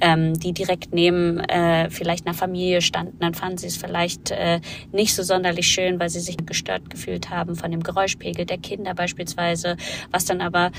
ähm, 0.00 0.38
die 0.38 0.52
direkt 0.52 0.92
neben 0.92 1.40
äh, 1.40 1.90
vielleicht 1.90 2.26
einer 2.26 2.34
Familie 2.34 2.82
standen, 2.82 3.18
dann 3.20 3.34
fanden 3.34 3.58
sie 3.58 3.68
es 3.68 3.76
vielleicht 3.76 4.30
äh, 4.30 4.60
nicht 4.92 5.14
so 5.14 5.22
sonderlich 5.22 5.66
schön, 5.66 5.98
weil 5.98 6.10
sie 6.10 6.20
sich 6.20 6.36
gestört 6.44 6.90
gefühlt 6.90 7.30
haben 7.30 7.56
von 7.56 7.70
dem 7.70 7.82
Geräuschpegel 7.82 8.44
der 8.44 8.58
Kinder 8.58 8.94
beispielsweise, 8.94 9.76
was 10.10 10.26
dann 10.26 10.40
aber 10.40 10.70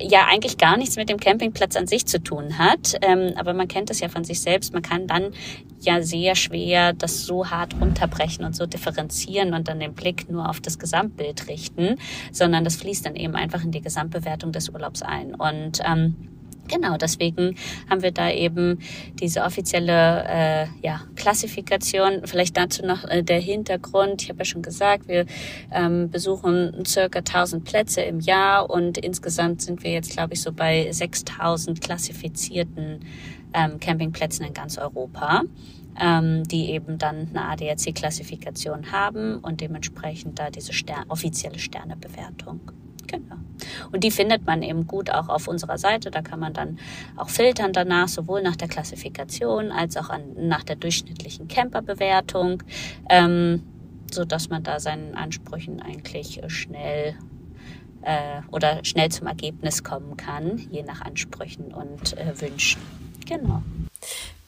ja 0.00 0.26
eigentlich 0.26 0.58
gar 0.58 0.76
nichts 0.76 0.96
mit 0.96 1.08
dem 1.08 1.18
Campingplatz 1.18 1.76
an 1.76 1.86
sich 1.86 2.06
zu 2.06 2.22
tun 2.22 2.58
hat. 2.58 2.96
Ähm, 3.02 3.32
aber 3.36 3.54
man 3.54 3.68
kennt 3.68 3.90
es 3.90 4.00
ja 4.00 4.08
von 4.08 4.24
sich 4.24 4.40
selbst. 4.40 4.72
Man 4.72 4.82
kann 4.82 5.06
dann 5.06 5.32
ja 5.80 6.02
sehr 6.02 6.34
schwer 6.34 6.92
das 6.92 7.24
so 7.24 7.50
hart 7.50 7.74
runterbrechen 7.80 8.44
und 8.44 8.54
so 8.54 8.66
differenzieren 8.66 9.54
und 9.54 9.68
dann 9.68 9.80
den 9.80 9.94
Blick 9.94 10.30
nur 10.30 10.48
auf 10.48 10.60
das 10.60 10.78
Gesamtbild 10.78 11.48
richten, 11.48 11.96
sondern 12.32 12.64
das 12.64 12.76
fließt 12.76 13.06
dann 13.06 13.16
eben 13.16 13.34
einfach 13.34 13.64
in 13.64 13.70
die 13.70 13.80
Gesamtbewertung 13.80 14.52
des 14.52 14.68
Urlaubs 14.68 15.02
ein. 15.02 15.34
Und 15.34 15.80
ähm, 15.84 16.16
Genau, 16.70 16.96
deswegen 16.96 17.56
haben 17.88 18.02
wir 18.02 18.12
da 18.12 18.30
eben 18.30 18.78
diese 19.14 19.42
offizielle 19.42 20.24
äh, 20.28 20.66
ja, 20.82 21.00
Klassifikation. 21.16 22.22
Vielleicht 22.26 22.56
dazu 22.56 22.86
noch 22.86 23.02
äh, 23.04 23.24
der 23.24 23.40
Hintergrund. 23.40 24.22
Ich 24.22 24.28
habe 24.28 24.38
ja 24.38 24.44
schon 24.44 24.62
gesagt, 24.62 25.08
wir 25.08 25.26
ähm, 25.72 26.10
besuchen 26.10 26.84
circa 26.86 27.18
1000 27.18 27.64
Plätze 27.64 28.02
im 28.02 28.20
Jahr 28.20 28.70
und 28.70 28.98
insgesamt 28.98 29.62
sind 29.62 29.82
wir 29.82 29.90
jetzt, 29.90 30.12
glaube 30.12 30.34
ich, 30.34 30.42
so 30.42 30.52
bei 30.52 30.90
6000 30.92 31.80
klassifizierten 31.80 33.00
ähm, 33.52 33.80
Campingplätzen 33.80 34.46
in 34.46 34.54
ganz 34.54 34.78
Europa, 34.78 35.42
ähm, 36.00 36.44
die 36.44 36.70
eben 36.70 36.98
dann 36.98 37.30
eine 37.34 37.48
ADAC-Klassifikation 37.48 38.92
haben 38.92 39.38
und 39.38 39.60
dementsprechend 39.60 40.38
da 40.38 40.50
diese 40.50 40.72
Stern 40.72 41.06
offizielle 41.08 41.58
Sternebewertung. 41.58 42.60
Genau. 43.10 43.36
Und 43.90 44.04
die 44.04 44.10
findet 44.12 44.46
man 44.46 44.62
eben 44.62 44.86
gut 44.86 45.10
auch 45.10 45.28
auf 45.28 45.48
unserer 45.48 45.78
Seite. 45.78 46.12
Da 46.12 46.22
kann 46.22 46.38
man 46.38 46.52
dann 46.52 46.78
auch 47.16 47.28
filtern 47.28 47.72
danach, 47.72 48.08
sowohl 48.08 48.40
nach 48.40 48.54
der 48.54 48.68
Klassifikation 48.68 49.72
als 49.72 49.96
auch 49.96 50.10
an, 50.10 50.22
nach 50.36 50.62
der 50.62 50.76
durchschnittlichen 50.76 51.48
Camperbewertung, 51.48 52.62
ähm, 53.08 53.62
so 54.12 54.24
dass 54.24 54.48
man 54.48 54.62
da 54.62 54.78
seinen 54.78 55.16
Ansprüchen 55.16 55.82
eigentlich 55.82 56.40
schnell 56.46 57.16
äh, 58.02 58.42
oder 58.52 58.84
schnell 58.84 59.10
zum 59.10 59.26
Ergebnis 59.26 59.82
kommen 59.82 60.16
kann, 60.16 60.58
je 60.70 60.82
nach 60.84 61.00
Ansprüchen 61.00 61.74
und 61.74 62.16
äh, 62.16 62.40
Wünschen. 62.40 62.80
Genau. 63.26 63.62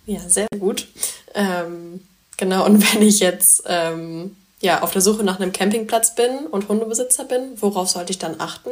Ja, 0.06 0.20
sehr 0.20 0.46
gut. 0.58 0.86
Ähm, 1.34 2.00
genau, 2.36 2.64
und 2.64 2.94
wenn 2.94 3.02
ich 3.02 3.18
jetzt 3.20 3.64
ähm, 3.66 4.36
ja, 4.62 4.82
auf 4.82 4.92
der 4.92 5.02
Suche 5.02 5.24
nach 5.24 5.38
einem 5.40 5.52
Campingplatz 5.52 6.14
bin 6.14 6.46
und 6.50 6.68
Hundebesitzer 6.68 7.24
bin, 7.24 7.60
worauf 7.60 7.88
sollte 7.88 8.12
ich 8.12 8.18
dann 8.18 8.36
achten? 8.38 8.70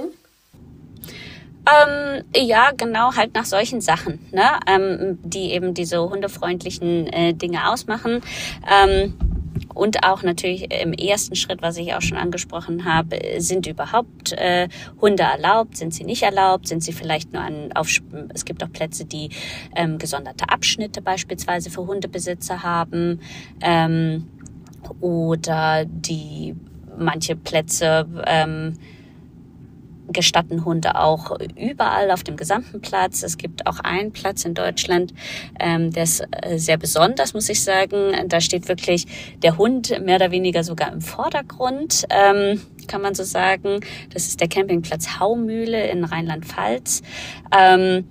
Ähm, 1.66 2.24
ja, 2.34 2.70
genau, 2.76 3.14
halt 3.14 3.34
nach 3.34 3.44
solchen 3.44 3.80
Sachen, 3.80 4.18
ne? 4.30 4.58
ähm, 4.66 5.18
die 5.22 5.52
eben 5.52 5.74
diese 5.74 6.00
hundefreundlichen 6.08 7.06
äh, 7.08 7.34
Dinge 7.34 7.70
ausmachen. 7.70 8.22
Ähm, 8.70 9.14
und 9.74 10.04
auch 10.04 10.22
natürlich 10.22 10.72
im 10.72 10.92
ersten 10.92 11.36
Schritt, 11.36 11.62
was 11.62 11.76
ich 11.76 11.94
auch 11.94 12.02
schon 12.02 12.18
angesprochen 12.18 12.84
habe, 12.84 13.18
sind 13.38 13.66
überhaupt 13.66 14.32
äh, 14.32 14.68
Hunde 15.00 15.22
erlaubt? 15.22 15.76
Sind 15.76 15.94
sie 15.94 16.04
nicht 16.04 16.22
erlaubt? 16.22 16.68
Sind 16.68 16.82
sie 16.82 16.92
vielleicht 16.92 17.32
nur 17.32 17.42
an 17.42 17.72
auf 17.74 17.88
es 18.34 18.44
gibt 18.44 18.62
auch 18.64 18.72
Plätze, 18.72 19.04
die 19.04 19.30
ähm, 19.74 19.98
gesonderte 19.98 20.48
Abschnitte 20.48 21.02
beispielsweise 21.02 21.70
für 21.70 21.86
Hundebesitzer 21.86 22.62
haben. 22.62 23.20
Ähm, 23.60 24.28
oder 25.00 25.84
die 25.84 26.54
manche 26.96 27.36
Plätze 27.36 28.06
ähm, 28.26 28.74
gestatten 30.12 30.64
Hunde 30.64 30.96
auch 30.96 31.38
überall 31.56 32.10
auf 32.10 32.24
dem 32.24 32.36
gesamten 32.36 32.80
Platz. 32.80 33.22
Es 33.22 33.38
gibt 33.38 33.66
auch 33.66 33.78
einen 33.80 34.12
Platz 34.12 34.44
in 34.44 34.54
Deutschland, 34.54 35.14
ähm, 35.58 35.92
der 35.92 36.04
ist 36.04 36.26
äh, 36.30 36.58
sehr 36.58 36.76
besonders, 36.76 37.34
muss 37.34 37.48
ich 37.48 37.62
sagen. 37.62 38.12
Da 38.28 38.40
steht 38.40 38.68
wirklich 38.68 39.06
der 39.42 39.56
Hund 39.56 40.00
mehr 40.04 40.16
oder 40.16 40.30
weniger 40.30 40.64
sogar 40.64 40.92
im 40.92 41.00
Vordergrund, 41.00 42.06
ähm, 42.10 42.60
kann 42.86 43.02
man 43.02 43.14
so 43.14 43.22
sagen. 43.22 43.80
Das 44.12 44.26
ist 44.26 44.40
der 44.40 44.48
Campingplatz 44.48 45.20
Haumühle 45.20 45.88
in 45.88 46.04
Rheinland-Pfalz. 46.04 47.02
Ähm, 47.56 48.08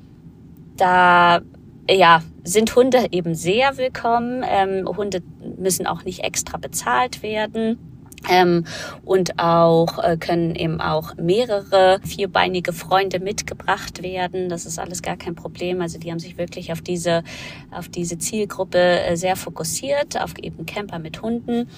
da 0.77 1.41
ja, 1.89 2.21
sind 2.49 2.75
Hunde 2.75 3.07
eben 3.11 3.35
sehr 3.35 3.77
willkommen. 3.77 4.43
Ähm, 4.47 4.87
Hunde 4.87 5.21
müssen 5.57 5.87
auch 5.87 6.03
nicht 6.03 6.23
extra 6.23 6.57
bezahlt 6.57 7.23
werden. 7.23 7.88
Ähm, 8.29 8.65
und 9.05 9.39
auch 9.39 10.03
äh, 10.03 10.17
können 10.17 10.55
eben 10.55 10.81
auch 10.81 11.15
mehrere 11.15 11.99
vierbeinige 12.03 12.73
Freunde 12.73 13.19
mitgebracht 13.19 14.03
werden. 14.03 14.49
Das 14.49 14.65
ist 14.65 14.79
alles 14.79 15.01
gar 15.01 15.17
kein 15.17 15.35
Problem. 15.35 15.81
Also 15.81 15.99
die 15.99 16.11
haben 16.11 16.19
sich 16.19 16.37
wirklich 16.37 16.71
auf 16.71 16.81
diese 16.81 17.23
auf 17.71 17.87
diese 17.87 18.17
Zielgruppe 18.17 18.77
äh, 18.77 19.15
sehr 19.15 19.35
fokussiert, 19.35 20.19
auf 20.19 20.37
eben 20.37 20.65
Camper 20.65 20.99
mit 20.99 21.21
Hunden. 21.21 21.69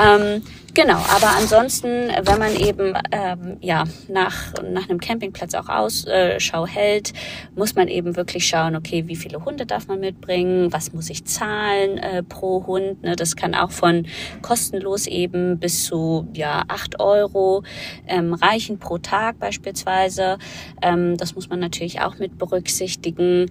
Ähm, 0.00 0.42
genau. 0.74 0.98
Aber 0.98 1.36
ansonsten, 1.36 1.88
wenn 2.22 2.38
man 2.38 2.54
eben 2.56 2.94
ähm, 3.10 3.56
ja 3.60 3.84
nach 4.08 4.54
nach 4.62 4.88
einem 4.88 5.00
Campingplatz 5.00 5.54
auch 5.54 5.68
Ausschau 5.68 6.64
äh, 6.64 6.68
hält, 6.68 7.12
muss 7.56 7.74
man 7.74 7.88
eben 7.88 8.16
wirklich 8.16 8.46
schauen, 8.46 8.76
okay, 8.76 9.04
wie 9.06 9.16
viele 9.16 9.44
Hunde 9.44 9.66
darf 9.66 9.88
man 9.88 10.00
mitbringen, 10.00 10.72
was 10.72 10.92
muss 10.92 11.10
ich 11.10 11.24
zahlen 11.24 11.98
äh, 11.98 12.22
pro 12.22 12.66
Hund. 12.66 13.02
Ne? 13.02 13.16
Das 13.16 13.36
kann 13.36 13.54
auch 13.54 13.70
von 13.70 14.06
kostenlos 14.42 15.06
eben 15.06 15.58
bis 15.58 15.87
zu 15.88 16.28
ja, 16.34 16.64
acht 16.68 17.00
Euro 17.00 17.62
ähm, 18.06 18.34
reichen 18.34 18.78
pro 18.78 18.98
Tag 18.98 19.38
beispielsweise. 19.38 20.38
Ähm, 20.82 21.16
das 21.16 21.34
muss 21.34 21.48
man 21.48 21.60
natürlich 21.60 22.00
auch 22.00 22.18
mit 22.18 22.38
berücksichtigen. 22.38 23.46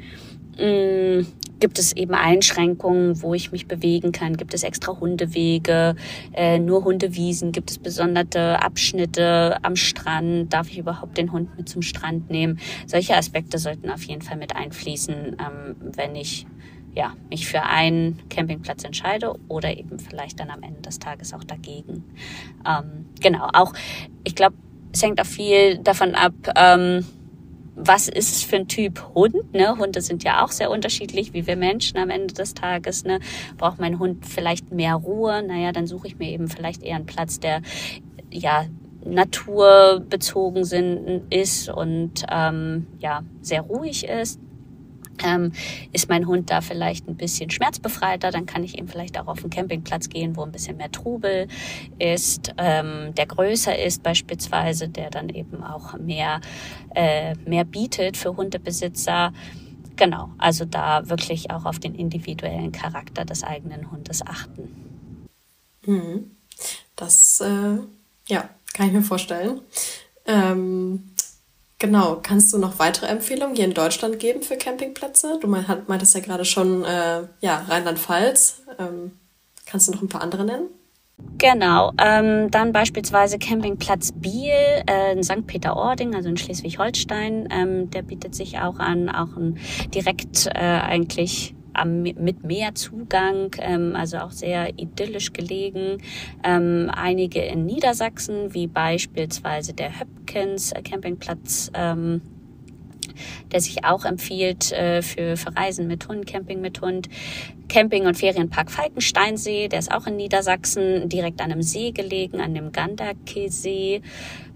Mm, 0.59 1.25
gibt 1.59 1.79
es 1.79 1.95
eben 1.95 2.13
Einschränkungen, 2.13 3.21
wo 3.21 3.33
ich 3.33 3.51
mich 3.51 3.67
bewegen 3.67 4.11
kann? 4.11 4.37
Gibt 4.37 4.53
es 4.53 4.63
extra 4.63 4.99
Hundewege, 4.99 5.95
äh, 6.33 6.59
nur 6.59 6.83
Hundewiesen? 6.83 7.51
Gibt 7.51 7.71
es 7.71 7.79
besondere 7.79 8.61
Abschnitte 8.61 9.57
am 9.63 9.75
Strand? 9.75 10.53
Darf 10.53 10.69
ich 10.69 10.77
überhaupt 10.77 11.17
den 11.17 11.31
Hund 11.31 11.57
mit 11.57 11.67
zum 11.69 11.81
Strand 11.81 12.29
nehmen? 12.29 12.59
Solche 12.85 13.15
Aspekte 13.15 13.57
sollten 13.57 13.89
auf 13.89 14.03
jeden 14.03 14.21
Fall 14.21 14.37
mit 14.37 14.55
einfließen, 14.55 15.37
ähm, 15.39 15.75
wenn 15.95 16.15
ich 16.15 16.45
ja, 16.95 17.13
mich 17.29 17.47
für 17.47 17.63
einen 17.63 18.19
Campingplatz 18.29 18.83
entscheide 18.83 19.35
oder 19.47 19.77
eben 19.77 19.99
vielleicht 19.99 20.39
dann 20.39 20.49
am 20.49 20.63
Ende 20.63 20.81
des 20.81 20.99
Tages 20.99 21.33
auch 21.33 21.43
dagegen. 21.43 22.03
Ähm, 22.67 23.05
genau, 23.21 23.47
auch 23.53 23.73
ich 24.23 24.35
glaube, 24.35 24.55
es 24.93 25.03
hängt 25.03 25.21
auch 25.21 25.25
viel 25.25 25.77
davon 25.77 26.15
ab, 26.15 26.33
ähm, 26.55 27.05
was 27.77 28.07
ist 28.07 28.35
es 28.35 28.43
für 28.43 28.55
ein 28.55 28.67
Typ 28.67 29.11
Hund? 29.13 29.53
Ne? 29.53 29.77
Hunde 29.77 30.01
sind 30.01 30.23
ja 30.23 30.43
auch 30.43 30.49
sehr 30.49 30.71
unterschiedlich, 30.71 31.33
wie 31.33 31.45
wir 31.45 31.55
Menschen 31.55 31.99
am 31.99 32.09
Ende 32.09 32.33
des 32.33 32.55
Tages. 32.55 33.03
Ne? 33.03 33.19
Braucht 33.57 33.79
mein 33.79 33.99
Hund 33.99 34.25
vielleicht 34.25 34.71
mehr 34.71 34.95
Ruhe? 34.95 35.43
Naja, 35.43 35.71
dann 35.71 35.85
suche 35.85 36.07
ich 36.07 36.17
mir 36.17 36.31
eben 36.31 36.47
vielleicht 36.47 36.81
eher 36.81 36.95
einen 36.95 37.05
Platz, 37.05 37.39
der 37.39 37.61
ja 38.31 38.65
naturbezogen 39.05 40.65
sind, 40.65 41.31
ist 41.31 41.69
und 41.69 42.25
ähm, 42.31 42.87
ja 42.97 43.21
sehr 43.41 43.61
ruhig 43.61 44.07
ist. 44.07 44.39
Ähm, 45.23 45.51
ist 45.91 46.09
mein 46.09 46.27
Hund 46.27 46.49
da 46.49 46.61
vielleicht 46.61 47.07
ein 47.07 47.15
bisschen 47.15 47.49
schmerzbefreiter, 47.49 48.31
dann 48.31 48.45
kann 48.45 48.63
ich 48.63 48.77
eben 48.77 48.87
vielleicht 48.87 49.19
auch 49.19 49.27
auf 49.27 49.39
einen 49.39 49.49
Campingplatz 49.49 50.09
gehen, 50.09 50.35
wo 50.35 50.43
ein 50.43 50.51
bisschen 50.51 50.77
mehr 50.77 50.91
Trubel 50.91 51.47
ist, 51.99 52.53
ähm, 52.57 53.13
der 53.15 53.25
größer 53.25 53.77
ist 53.77 54.03
beispielsweise, 54.03 54.89
der 54.89 55.09
dann 55.09 55.29
eben 55.29 55.63
auch 55.63 55.97
mehr, 55.97 56.41
äh, 56.95 57.35
mehr 57.45 57.63
bietet 57.63 58.17
für 58.17 58.35
Hundebesitzer. 58.35 59.33
Genau, 59.95 60.29
also 60.37 60.65
da 60.65 61.09
wirklich 61.09 61.49
auch 61.51 61.65
auf 61.65 61.79
den 61.79 61.95
individuellen 61.95 62.71
Charakter 62.71 63.25
des 63.25 63.43
eigenen 63.43 63.91
Hundes 63.91 64.25
achten. 64.25 64.69
Mhm. 65.85 66.31
Das, 66.95 67.41
äh, 67.41 67.77
ja, 68.27 68.49
kann 68.73 68.87
ich 68.87 68.93
mir 68.93 69.01
vorstellen. 69.01 69.61
Ähm 70.25 71.11
Genau, 71.79 72.19
kannst 72.23 72.51
du 72.53 72.57
noch 72.57 72.79
weitere 72.79 73.05
Empfehlungen 73.05 73.55
hier 73.55 73.65
in 73.65 73.73
Deutschland 73.73 74.19
geben 74.19 74.41
für 74.41 74.57
Campingplätze? 74.57 75.37
Du 75.39 75.47
meintest 75.47 76.15
ja 76.15 76.21
gerade 76.21 76.43
schon, 76.43 76.83
äh, 76.83 77.27
ja, 77.39 77.65
Rheinland-Pfalz. 77.67 78.63
Ähm, 78.79 79.11
kannst 79.67 79.87
du 79.87 79.91
noch 79.91 80.01
ein 80.01 80.09
paar 80.09 80.21
andere 80.21 80.43
nennen? 80.43 80.69
Genau, 81.37 81.93
ähm, 81.99 82.49
dann 82.51 82.71
beispielsweise 82.71 83.39
Campingplatz 83.39 84.11
Biel 84.11 84.53
äh, 84.87 85.13
in 85.13 85.23
St. 85.23 85.45
Peter-Ording, 85.45 86.15
also 86.15 86.29
in 86.29 86.37
Schleswig-Holstein. 86.37 87.47
Ähm, 87.51 87.89
der 87.91 88.03
bietet 88.03 88.33
sich 88.33 88.59
auch 88.59 88.79
an, 88.79 89.09
auch 89.09 89.35
ein 89.35 89.59
direkt 89.93 90.47
äh, 90.47 90.59
eigentlich 90.59 91.55
mit 91.85 92.43
mehr 92.43 92.75
Zugang, 92.75 93.55
ähm, 93.59 93.95
also 93.95 94.17
auch 94.17 94.31
sehr 94.31 94.77
idyllisch 94.77 95.33
gelegen. 95.33 95.97
Ähm, 96.43 96.89
einige 96.93 97.41
in 97.41 97.65
Niedersachsen, 97.65 98.53
wie 98.53 98.67
beispielsweise 98.67 99.73
der 99.73 99.99
Höpkens 99.99 100.73
Campingplatz. 100.83 101.71
Ähm, 101.73 102.21
der 103.51 103.61
sich 103.61 103.83
auch 103.83 104.05
empfiehlt 104.05 104.71
äh, 104.71 105.01
für, 105.01 105.37
für 105.37 105.55
Reisen 105.55 105.87
mit 105.87 106.07
Hund, 106.07 106.27
Camping 106.27 106.61
mit 106.61 106.81
Hund. 106.81 107.09
Camping- 107.67 108.05
und 108.05 108.15
Ferienpark 108.15 108.71
Falkensteinsee, 108.71 109.67
der 109.67 109.79
ist 109.79 109.91
auch 109.91 110.07
in 110.07 110.15
Niedersachsen, 110.15 111.09
direkt 111.09 111.41
an 111.41 111.51
einem 111.51 111.61
See 111.61 111.91
gelegen, 111.91 112.39
an 112.39 112.53
dem 112.53 112.71
Gandakesee 112.71 114.01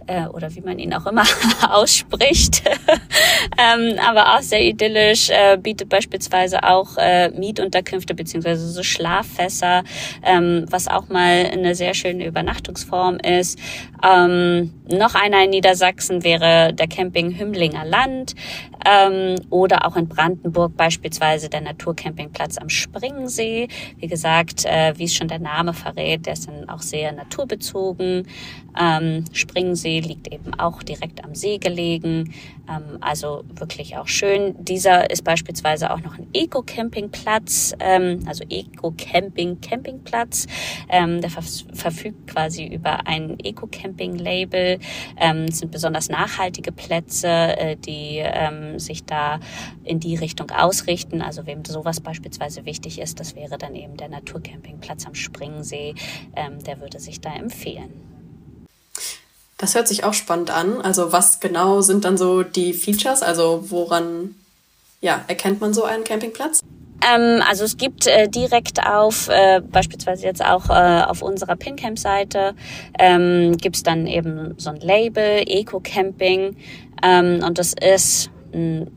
äh, 0.07 0.27
oder 0.27 0.53
wie 0.55 0.61
man 0.61 0.79
ihn 0.79 0.93
auch 0.93 1.05
immer 1.05 1.23
ausspricht. 1.69 2.63
ähm, 3.57 3.99
aber 3.99 4.35
auch 4.35 4.41
sehr 4.41 4.63
idyllisch, 4.63 5.29
äh, 5.29 5.57
bietet 5.57 5.89
beispielsweise 5.89 6.63
auch 6.63 6.97
äh, 6.97 7.29
Mietunterkünfte 7.29 8.13
beziehungsweise 8.13 8.67
so 8.67 8.83
Schlaffässer, 8.83 9.83
ähm, 10.23 10.65
was 10.69 10.87
auch 10.87 11.09
mal 11.09 11.49
eine 11.51 11.75
sehr 11.75 11.93
schöne 11.93 12.25
Übernachtungsform 12.25 13.17
ist. 13.17 13.59
Ähm, 14.03 14.73
noch 14.89 15.15
einer 15.15 15.43
in 15.43 15.51
Niedersachsen 15.51 16.23
wäre 16.23 16.73
der 16.73 16.87
Camping 16.87 17.37
Hümmlinger 17.37 17.85
Land 17.85 18.35
ähm, 18.85 19.35
oder 19.49 19.85
auch 19.85 19.95
in 19.95 20.07
Brandenburg 20.07 20.75
beispielsweise 20.75 21.49
der 21.49 21.61
Naturcampingplatz 21.61 22.57
am 22.57 22.69
Springensee. 22.69 23.67
Wie 23.97 24.07
gesagt, 24.07 24.65
äh, 24.65 24.93
wie 24.97 25.05
es 25.05 25.13
schon 25.13 25.27
der 25.27 25.39
Name 25.39 25.73
verrät, 25.73 26.25
der 26.25 26.33
ist 26.33 26.47
dann 26.47 26.67
auch 26.69 26.81
sehr 26.81 27.11
naturbezogen. 27.11 28.27
Ähm, 28.79 29.25
Springensee 29.33 29.99
liegt 29.99 30.31
eben 30.33 30.53
auch 30.57 30.81
direkt 30.83 31.23
am 31.23 31.35
See 31.35 31.57
gelegen, 31.57 32.33
ähm, 32.69 32.97
also 33.01 33.43
wirklich 33.53 33.97
auch 33.97 34.07
schön. 34.07 34.55
Dieser 34.63 35.09
ist 35.09 35.23
beispielsweise 35.23 35.91
auch 35.91 36.01
noch 36.01 36.17
ein 36.17 36.27
Eco-Campingplatz, 36.33 37.75
ähm, 37.79 38.19
also 38.25 38.43
Eco-Camping-Campingplatz. 38.49 40.47
Ähm, 40.89 41.21
der 41.21 41.29
ver 41.29 41.41
verfügt 41.73 42.27
quasi 42.27 42.65
über 42.65 43.07
ein 43.07 43.37
Eco-Camping-Label. 43.91 44.79
Ähm, 45.17 45.51
sind 45.51 45.71
besonders 45.71 46.09
nachhaltige 46.09 46.71
Plätze, 46.71 47.27
äh, 47.27 47.75
die 47.75 48.17
ähm, 48.17 48.79
sich 48.79 49.05
da 49.05 49.39
in 49.83 49.99
die 49.99 50.15
Richtung 50.15 50.51
ausrichten. 50.51 51.21
Also 51.21 51.45
wem 51.45 51.63
sowas 51.65 51.99
beispielsweise 51.99 52.65
wichtig 52.65 52.99
ist, 52.99 53.19
das 53.19 53.35
wäre 53.35 53.57
dann 53.57 53.75
eben 53.75 53.97
der 53.97 54.09
Naturcampingplatz 54.09 55.05
am 55.05 55.15
Springensee. 55.15 55.95
Ähm, 56.35 56.63
der 56.63 56.79
würde 56.79 56.99
sich 56.99 57.21
da 57.21 57.33
empfehlen. 57.33 57.91
Das 59.57 59.75
hört 59.75 59.87
sich 59.87 60.03
auch 60.03 60.13
spannend 60.13 60.49
an. 60.49 60.81
Also 60.81 61.11
was 61.11 61.39
genau 61.39 61.81
sind 61.81 62.03
dann 62.03 62.17
so 62.17 62.41
die 62.41 62.73
Features? 62.73 63.21
Also 63.21 63.65
woran 63.69 64.35
ja, 65.01 65.23
erkennt 65.27 65.61
man 65.61 65.73
so 65.73 65.83
einen 65.83 66.03
Campingplatz? 66.03 66.61
Ähm, 67.09 67.41
also 67.47 67.63
es 67.63 67.77
gibt 67.77 68.07
äh, 68.07 68.27
direkt 68.27 68.85
auf, 68.85 69.27
äh, 69.29 69.61
beispielsweise 69.61 70.25
jetzt 70.25 70.43
auch 70.43 70.69
äh, 70.69 71.03
auf 71.03 71.21
unserer 71.21 71.55
Pincamp-Seite, 71.55 72.55
ähm, 72.99 73.57
gibt 73.57 73.77
es 73.77 73.83
dann 73.83 74.07
eben 74.07 74.53
so 74.57 74.69
ein 74.69 74.79
Label, 74.79 75.43
Eco-Camping. 75.45 76.55
Ähm, 77.03 77.43
und 77.43 77.57
das 77.57 77.73
ist 77.73 78.29
ein 78.53 78.89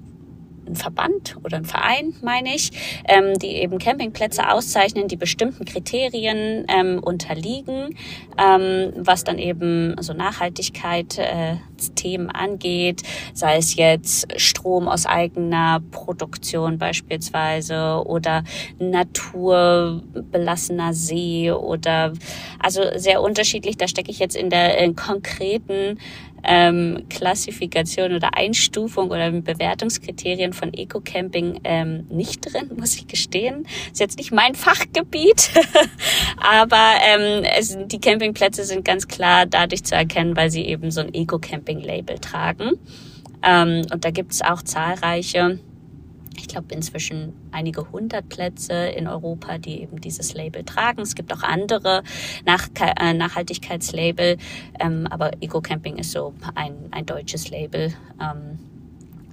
ein 0.67 0.77
Verband 0.77 1.37
oder 1.45 1.57
ein 1.57 1.65
Verein, 1.65 2.15
meine 2.23 2.55
ich, 2.55 2.71
ähm, 3.09 3.39
die 3.39 3.57
eben 3.57 3.79
Campingplätze 3.79 4.49
auszeichnen, 4.51 5.09
die 5.09 5.17
bestimmten 5.17 5.65
Kriterien 5.65 6.67
ähm, 6.69 7.01
unterliegen, 7.03 7.97
ähm, 8.39 8.93
was 8.97 9.25
dann 9.25 9.39
eben 9.39 9.95
so 10.01 10.13
Nachhaltigkeit 10.13 11.19
äh, 11.19 11.57
Themen 11.93 12.31
angeht, 12.31 13.03
sei 13.35 13.57
es 13.57 13.77
jetzt 13.77 14.41
Strom 14.41 14.89
aus 14.89 15.05
eigener 15.07 15.81
Produktion 15.91 16.79
beispielsweise 16.79 18.03
oder 18.07 18.45
naturbelassener 18.79 20.95
See 20.95 21.51
oder 21.51 22.13
also 22.59 22.83
sehr 22.97 23.21
unterschiedlich. 23.21 23.77
Da 23.77 23.89
stecke 23.89 24.11
ich 24.11 24.19
jetzt 24.19 24.37
in 24.37 24.49
der 24.51 24.79
in 24.79 24.97
konkreten 24.97 25.99
ähm, 26.45 27.05
Klassifikation 27.09 28.15
oder 28.15 28.37
Einstufung 28.37 29.11
oder 29.11 29.31
Bewertungskriterien 29.31 30.53
von 30.53 30.73
Eco-Camping 30.73 31.61
ähm, 31.65 32.07
nicht 32.11 32.41
drin, 32.41 32.71
muss 32.77 32.97
ich 32.97 33.07
gestehen. 33.07 33.67
Ist 33.91 34.01
jetzt 34.01 34.19
nicht 34.19 34.33
mein 34.33 34.55
Fachgebiet, 34.55 35.51
aber 36.37 36.95
ähm, 37.07 37.45
es, 37.59 37.77
die 37.87 38.01
Campingplätze 38.01 38.65
sind 38.65 38.85
ganz 38.85 39.09
klar 39.09 39.47
dadurch 39.47 39.85
zu 39.85 39.95
erkennen, 39.95 40.37
weil 40.37 40.51
sie 40.51 40.65
eben 40.65 40.91
so 40.91 41.01
ein 41.01 41.15
Eco-Camping-Label 41.75 42.19
tragen. 42.19 42.73
Ähm, 43.43 43.83
und 43.93 44.05
da 44.05 44.11
gibt 44.11 44.33
es 44.33 44.43
auch 44.43 44.63
zahlreiche 44.63 45.59
ich 46.37 46.49
glaube, 46.49 46.75
inzwischen 46.75 47.33
einige 47.53 47.93
hundert 47.93 48.29
Plätze 48.29 48.75
in 48.75 49.07
Europa, 49.07 49.57
die 49.57 49.81
eben 49.81 50.01
dieses 50.01 50.35
Label 50.35 50.65
tragen. 50.65 51.01
Es 51.01 51.15
gibt 51.15 51.33
auch 51.33 51.45
andere 51.45 52.03
Nach 52.45 52.69
äh, 52.81 53.15
Nachhaltigkeitslabel, 53.15 54.39
ähm, 54.81 55.07
aber 55.09 55.31
Eco-Camping 55.41 55.97
ist 55.97 56.11
so 56.11 56.35
ein, 56.57 56.75
ein 56.91 57.07
deutsches 57.07 57.51
Label, 57.51 57.95
ähm, 58.21 58.59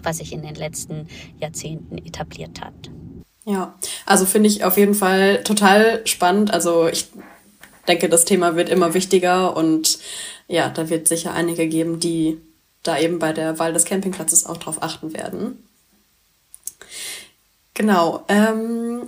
was 0.04 0.20
sich 0.20 0.32
in 0.32 0.44
den 0.44 0.54
letzten 0.54 1.08
Jahrzehnten 1.40 1.98
etabliert 1.98 2.62
hat. 2.62 2.92
Ja, 3.46 3.74
also 4.06 4.28
finde 4.28 4.50
ich 4.50 4.64
auf 4.64 4.78
jeden 4.78 4.94
Fall 4.94 5.44
total 5.44 6.06
spannend. 6.06 6.54
Also 6.54 6.88
ich 6.88 7.08
denke, 7.88 8.10
das 8.10 8.26
Thema 8.26 8.56
wird 8.56 8.70
immer 8.70 8.94
wichtiger 8.94 9.56
und 9.58 9.98
ja, 10.52 10.70
da 10.70 10.90
wird 10.90 11.08
sicher 11.08 11.34
einige 11.34 11.68
geben, 11.68 12.00
die 12.00 12.40
da 12.84 13.00
eben 13.00 13.20
bei 13.20 13.32
der 13.32 13.58
Wahl 13.58 13.74
des 13.74 13.86
Campingplatzes 13.86 14.46
auch 14.46 14.58
drauf 14.58 14.84
achten 14.84 15.14
werden. 15.14 15.64
Genau. 17.74 18.26
Ähm, 18.28 19.04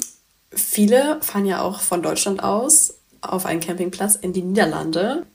viele 0.51 1.21
fahren 1.21 1.45
ja 1.45 1.61
auch 1.61 1.81
von 1.81 2.01
Deutschland 2.01 2.41
aus 2.43 2.95
auf 3.21 3.45
einen 3.45 3.59
Campingplatz 3.59 4.15
in 4.15 4.31
die 4.31 4.41
Niederlande. 4.41 5.25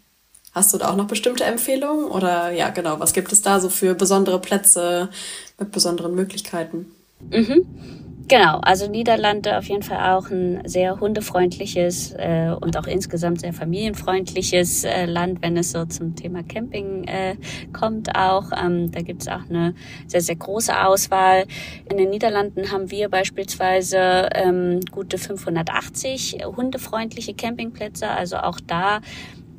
Hast 0.53 0.73
du 0.73 0.79
da 0.79 0.90
auch 0.90 0.97
noch 0.97 1.07
bestimmte 1.07 1.44
Empfehlungen? 1.44 2.07
Oder 2.07 2.51
ja, 2.53 2.71
genau, 2.71 3.01
was 3.01 3.12
gibt 3.12 3.33
es 3.33 3.42
da 3.42 3.61
so 3.61 3.68
für 3.68 3.94
besondere 3.94 4.40
Plätze 4.40 5.11
mit 5.59 5.73
besonderen 5.73 6.14
Möglichkeiten? 6.14 6.87
Mhm. 7.31 8.08
Genau, 8.29 8.59
also 8.59 8.87
Niederlande 8.91 9.57
auf 9.57 9.64
jeden 9.71 9.83
Fall 9.83 10.14
auch 10.14 10.29
ein 10.29 10.61
sehr 10.67 11.01
hundefreundliches 11.01 12.12
äh, 12.12 12.55
und 12.61 12.77
auch 12.77 12.87
insgesamt 12.87 13.41
sehr 13.41 13.55
familienfreundliches 13.55 14.85
äh, 14.85 15.07
Land, 15.07 15.41
wenn 15.41 15.57
es 15.57 15.73
so 15.73 15.87
zum 15.87 16.14
Thema 16.14 16.43
Camping 16.43 17.05
äh, 17.05 17.37
kommt 17.73 18.14
auch. 18.14 18.53
Ähm, 18.53 18.91
da 18.93 19.01
gibt 19.01 19.23
es 19.23 19.29
auch 19.29 19.49
eine 19.49 19.75
sehr, 20.07 20.21
sehr 20.21 20.37
große 20.37 20.79
Auswahl. 20.79 21.47
In 21.91 21.97
den 21.97 22.11
Niederlanden 22.11 22.71
haben 22.71 22.91
wir 22.91 23.09
beispielsweise 23.09 24.29
ähm, 24.35 24.81
gute 24.91 25.17
580 25.17 26.41
hundefreundliche 26.55 27.33
Campingplätze, 27.33 28.11
also 28.11 28.37
auch 28.37 28.61
da 28.61 29.01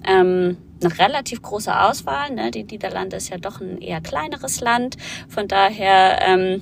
ähm, 0.07 0.57
eine 0.79 0.99
relativ 0.99 1.41
große 1.41 1.75
Auswahl. 1.75 2.29
Ne? 2.35 2.51
Die 2.51 2.65
Niederlande 2.65 3.17
ist 3.17 3.29
ja 3.29 3.39
doch 3.39 3.61
ein 3.61 3.79
eher 3.79 3.99
kleineres 3.99 4.61
Land. 4.61 4.97
Von 5.27 5.47
daher 5.47 6.19
ähm, 6.21 6.61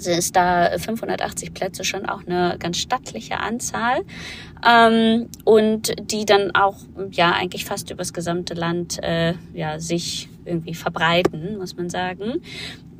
also 0.00 0.12
ist 0.12 0.34
da 0.34 0.78
580 0.78 1.52
Plätze 1.52 1.84
schon 1.84 2.06
auch 2.06 2.26
eine 2.26 2.56
ganz 2.58 2.78
stattliche 2.78 3.38
Anzahl 3.38 4.00
ähm, 4.66 5.28
und 5.44 5.94
die 6.10 6.24
dann 6.24 6.54
auch 6.54 6.76
ja 7.10 7.32
eigentlich 7.32 7.66
fast 7.66 7.90
übers 7.90 8.14
gesamte 8.14 8.54
Land 8.54 8.98
äh, 9.02 9.34
ja 9.52 9.78
sich 9.78 10.30
irgendwie 10.46 10.72
verbreiten, 10.72 11.58
muss 11.58 11.76
man 11.76 11.90
sagen. 11.90 12.40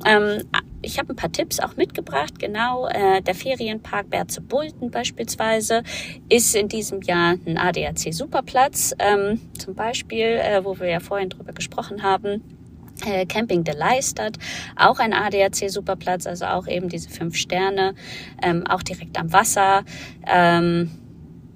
Ähm, 0.05 0.43
ich 0.83 0.99
habe 0.99 1.13
ein 1.13 1.15
paar 1.15 1.31
Tipps 1.31 1.59
auch 1.59 1.75
mitgebracht. 1.75 2.37
Genau, 2.37 2.87
äh, 2.87 3.23
der 3.23 3.33
Ferienpark 3.33 4.11
Berzebulten 4.11 4.91
beispielsweise 4.91 5.81
ist 6.29 6.55
in 6.55 6.67
diesem 6.67 7.01
Jahr 7.01 7.35
ein 7.47 7.57
ADAC 7.57 8.13
Superplatz, 8.13 8.93
ähm, 8.99 9.41
zum 9.57 9.73
Beispiel, 9.73 10.39
äh, 10.39 10.63
wo 10.63 10.79
wir 10.79 10.87
ja 10.87 10.99
vorhin 10.99 11.29
drüber 11.29 11.53
gesprochen 11.53 12.03
haben. 12.03 12.60
Äh, 13.05 13.25
Camping 13.25 13.63
de 13.63 13.75
Leistert, 13.75 14.37
auch 14.75 14.99
ein 14.99 15.13
ADAC 15.13 15.69
Superplatz, 15.69 16.27
also 16.27 16.45
auch 16.45 16.67
eben 16.67 16.89
diese 16.89 17.09
fünf 17.09 17.35
Sterne, 17.35 17.95
ähm, 18.41 18.65
auch 18.67 18.83
direkt 18.83 19.17
am 19.19 19.31
Wasser. 19.33 19.83
Ähm, 20.27 20.91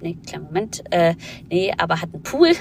nee, 0.00 0.16
kleinen 0.26 0.44
Moment, 0.44 0.82
äh, 0.90 1.14
nee, 1.50 1.72
aber 1.76 2.00
hat 2.00 2.12
einen 2.12 2.22
Pool. 2.22 2.52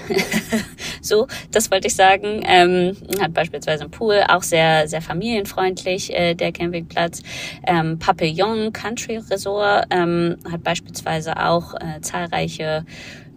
so, 1.02 1.28
das 1.52 1.72
wollte 1.72 1.88
ich 1.88 1.96
sagen. 1.96 2.42
Ähm, 2.46 2.96
hat 3.20 3.34
beispielsweise 3.34 3.84
einen 3.84 3.92
Pool, 3.92 4.24
auch 4.28 4.44
sehr, 4.44 4.88
sehr 4.88 5.02
familienfreundlich, 5.02 6.14
äh, 6.14 6.34
der 6.34 6.52
Campingplatz. 6.52 7.22
Ähm, 7.66 8.00
Papillon 8.00 8.74
Country 8.74 9.18
Resort 9.18 9.88
ähm, 9.90 10.38
hat 10.50 10.64
beispielsweise 10.64 11.38
auch 11.38 11.74
äh, 11.76 12.02
zahlreiche 12.02 12.86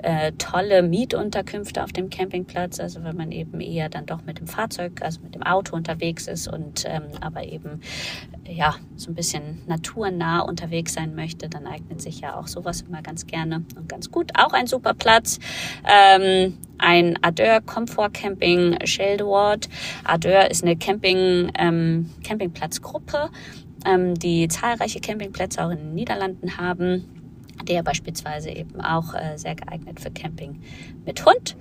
äh, 0.02 0.32
tolle 0.32 0.82
Mietunterkünfte 0.82 1.82
auf 1.82 1.92
dem 1.92 2.10
Campingplatz. 2.10 2.80
Also 2.80 3.02
wenn 3.04 3.16
man 3.16 3.32
eben 3.32 3.60
eher 3.60 3.88
dann 3.88 4.06
doch 4.06 4.22
mit 4.24 4.38
dem 4.38 4.46
Fahrzeug, 4.46 5.02
also 5.02 5.20
mit 5.22 5.34
dem 5.34 5.42
Auto 5.42 5.74
unterwegs 5.74 6.28
ist 6.28 6.48
und 6.48 6.84
ähm, 6.86 7.02
aber 7.20 7.44
eben 7.44 7.80
ja 8.48 8.76
so 8.96 9.10
ein 9.10 9.14
bisschen 9.14 9.62
naturnah 9.66 10.40
unterwegs 10.40 10.94
sein 10.94 11.14
möchte, 11.14 11.48
dann 11.48 11.66
eignet 11.66 12.00
sich 12.00 12.20
ja 12.20 12.36
auch 12.36 12.46
sowas 12.46 12.82
immer 12.82 13.02
ganz 13.02 13.26
gerne 13.26 13.64
und 13.76 13.88
ganz 13.88 14.10
gut. 14.10 14.32
Auch 14.38 14.52
ein 14.52 14.66
super 14.66 14.94
Platz. 14.94 15.38
Ähm, 15.84 16.58
ein 16.78 17.18
Ardeur 17.22 17.60
Comfort 17.60 18.10
Camping 18.10 18.78
Sheldward. 18.84 19.68
Ardeur 20.04 20.50
ist 20.50 20.62
eine 20.62 20.76
Camping, 20.76 21.50
ähm, 21.58 22.10
Campingplatzgruppe, 22.24 23.30
ähm, 23.84 24.14
die 24.14 24.46
zahlreiche 24.48 25.00
Campingplätze 25.00 25.64
auch 25.64 25.70
in 25.70 25.78
den 25.78 25.94
Niederlanden 25.94 26.56
haben 26.56 27.17
der 27.68 27.82
beispielsweise 27.82 28.50
eben 28.50 28.80
auch 28.80 29.14
äh, 29.14 29.36
sehr 29.36 29.54
geeignet 29.54 30.00
für 30.00 30.10
Camping 30.10 30.60
mit 31.04 31.24
Hund. 31.24 31.56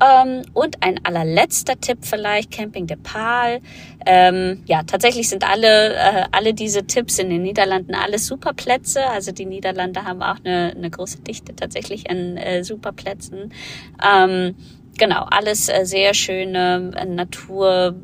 Ähm, 0.00 0.42
und 0.52 0.82
ein 0.82 1.02
allerletzter 1.04 1.80
Tipp 1.80 1.98
vielleicht, 2.02 2.50
Camping 2.50 2.86
de 2.86 2.96
Paal. 2.96 3.60
Ähm, 4.04 4.62
ja, 4.66 4.82
tatsächlich 4.82 5.28
sind 5.28 5.48
alle, 5.48 5.94
äh, 5.94 6.24
alle 6.32 6.52
diese 6.52 6.86
Tipps 6.86 7.18
in 7.18 7.30
den 7.30 7.42
Niederlanden 7.42 7.94
alles 7.94 8.26
Superplätze. 8.26 9.06
Also 9.06 9.32
die 9.32 9.46
Niederlande 9.46 10.04
haben 10.04 10.22
auch 10.22 10.36
eine, 10.44 10.74
eine 10.76 10.90
große 10.90 11.20
Dichte 11.20 11.56
tatsächlich 11.56 12.10
an 12.10 12.36
äh, 12.36 12.62
Superplätzen. 12.62 13.52
Ähm, 14.06 14.54
genau, 14.98 15.26
alles 15.30 15.68
äh, 15.68 15.84
sehr 15.84 16.14
schöne 16.14 16.92
äh, 16.96 17.04
Natur, 17.04 17.94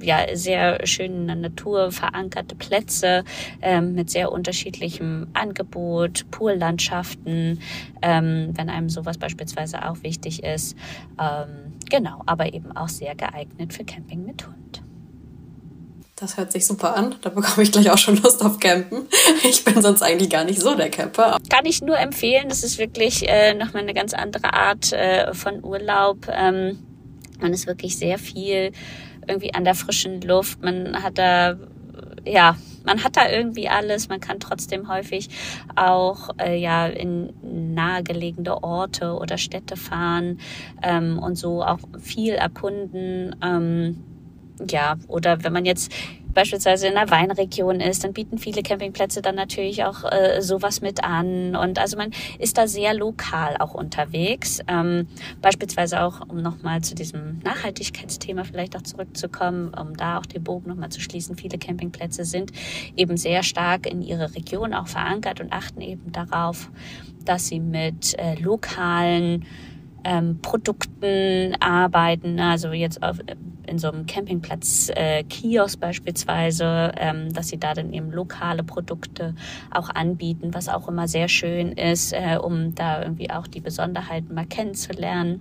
ja, 0.00 0.34
sehr 0.34 0.86
schöne 0.86 1.36
Natur 1.36 1.90
verankerte 1.90 2.54
Plätze 2.54 3.24
ähm, 3.62 3.94
mit 3.94 4.10
sehr 4.10 4.32
unterschiedlichem 4.32 5.28
Angebot, 5.32 6.30
Poollandschaften, 6.30 7.60
ähm, 8.02 8.50
wenn 8.54 8.70
einem 8.70 8.88
sowas 8.88 9.18
beispielsweise 9.18 9.88
auch 9.88 10.02
wichtig 10.02 10.42
ist. 10.42 10.76
Ähm, 11.20 11.74
genau, 11.90 12.22
aber 12.26 12.52
eben 12.52 12.76
auch 12.76 12.88
sehr 12.88 13.14
geeignet 13.14 13.72
für 13.72 13.84
Camping 13.84 14.24
mit 14.24 14.46
Hund. 14.46 14.85
Das 16.18 16.38
hört 16.38 16.50
sich 16.50 16.66
super 16.66 16.96
an. 16.96 17.14
Da 17.20 17.28
bekomme 17.28 17.62
ich 17.62 17.72
gleich 17.72 17.90
auch 17.90 17.98
schon 17.98 18.16
Lust 18.16 18.42
auf 18.42 18.58
Campen. 18.58 19.06
Ich 19.44 19.64
bin 19.64 19.82
sonst 19.82 20.00
eigentlich 20.00 20.30
gar 20.30 20.44
nicht 20.44 20.60
so 20.60 20.74
der 20.74 20.88
Camper. 20.88 21.36
Kann 21.50 21.66
ich 21.66 21.82
nur 21.82 21.98
empfehlen. 21.98 22.48
Das 22.48 22.64
ist 22.64 22.78
wirklich 22.78 23.28
äh, 23.28 23.52
nochmal 23.52 23.82
eine 23.82 23.92
ganz 23.92 24.14
andere 24.14 24.54
Art 24.54 24.94
äh, 24.94 25.34
von 25.34 25.62
Urlaub. 25.62 26.26
Ähm, 26.30 26.78
man 27.38 27.52
ist 27.52 27.66
wirklich 27.66 27.98
sehr 27.98 28.18
viel 28.18 28.72
irgendwie 29.28 29.52
an 29.52 29.64
der 29.64 29.74
frischen 29.74 30.22
Luft. 30.22 30.62
Man 30.62 31.02
hat 31.02 31.18
da, 31.18 31.58
ja, 32.24 32.56
man 32.86 33.04
hat 33.04 33.18
da 33.18 33.28
irgendwie 33.28 33.68
alles. 33.68 34.08
Man 34.08 34.20
kann 34.20 34.40
trotzdem 34.40 34.88
häufig 34.88 35.28
auch 35.74 36.30
äh, 36.38 36.58
ja 36.58 36.86
in 36.86 37.34
nahegelegene 37.74 38.62
Orte 38.62 39.12
oder 39.12 39.36
Städte 39.36 39.76
fahren 39.76 40.40
ähm, 40.82 41.18
und 41.18 41.36
so 41.36 41.62
auch 41.62 41.80
viel 42.00 42.32
erkunden. 42.32 43.36
Ähm, 43.42 44.15
ja, 44.70 44.96
oder 45.08 45.42
wenn 45.44 45.52
man 45.52 45.64
jetzt 45.64 45.92
beispielsweise 46.36 46.86
in 46.86 46.96
einer 46.96 47.10
Weinregion 47.10 47.80
ist, 47.80 48.04
dann 48.04 48.12
bieten 48.12 48.38
viele 48.38 48.62
Campingplätze 48.62 49.22
dann 49.22 49.34
natürlich 49.34 49.84
auch 49.84 50.04
äh, 50.04 50.42
sowas 50.42 50.82
mit 50.82 51.02
an. 51.02 51.56
Und 51.56 51.78
also 51.78 51.96
man 51.96 52.10
ist 52.38 52.58
da 52.58 52.68
sehr 52.68 52.94
lokal 52.94 53.56
auch 53.58 53.74
unterwegs. 53.74 54.60
Ähm, 54.68 55.08
beispielsweise 55.40 56.02
auch, 56.02 56.20
um 56.28 56.36
nochmal 56.42 56.82
zu 56.82 56.94
diesem 56.94 57.38
Nachhaltigkeitsthema 57.42 58.44
vielleicht 58.44 58.76
auch 58.76 58.82
zurückzukommen, 58.82 59.72
um 59.74 59.96
da 59.96 60.18
auch 60.18 60.26
den 60.26 60.44
Bogen 60.44 60.68
nochmal 60.68 60.90
zu 60.90 61.00
schließen. 61.00 61.36
Viele 61.36 61.58
Campingplätze 61.58 62.24
sind 62.24 62.52
eben 62.96 63.16
sehr 63.16 63.42
stark 63.42 63.86
in 63.86 64.02
ihre 64.02 64.34
Region 64.34 64.74
auch 64.74 64.88
verankert 64.88 65.40
und 65.40 65.52
achten 65.52 65.80
eben 65.80 66.12
darauf, 66.12 66.70
dass 67.24 67.46
sie 67.48 67.60
mit 67.60 68.16
äh, 68.18 68.34
lokalen 68.34 69.46
ähm, 70.06 70.38
Produkten 70.40 71.56
arbeiten, 71.60 72.38
also 72.38 72.70
jetzt 72.70 73.02
auf, 73.02 73.18
in 73.66 73.78
so 73.78 73.90
einem 73.90 74.06
Campingplatz 74.06 74.88
äh, 74.94 75.24
Kiosk 75.24 75.80
beispielsweise, 75.80 76.92
ähm, 76.96 77.32
dass 77.32 77.48
sie 77.48 77.58
da 77.58 77.74
dann 77.74 77.92
eben 77.92 78.12
lokale 78.12 78.62
Produkte 78.62 79.34
auch 79.72 79.90
anbieten, 79.90 80.54
was 80.54 80.68
auch 80.68 80.86
immer 80.88 81.08
sehr 81.08 81.26
schön 81.28 81.72
ist, 81.72 82.12
äh, 82.12 82.38
um 82.40 82.74
da 82.76 83.02
irgendwie 83.02 83.30
auch 83.30 83.48
die 83.48 83.60
Besonderheiten 83.60 84.32
mal 84.32 84.46
kennenzulernen. 84.46 85.40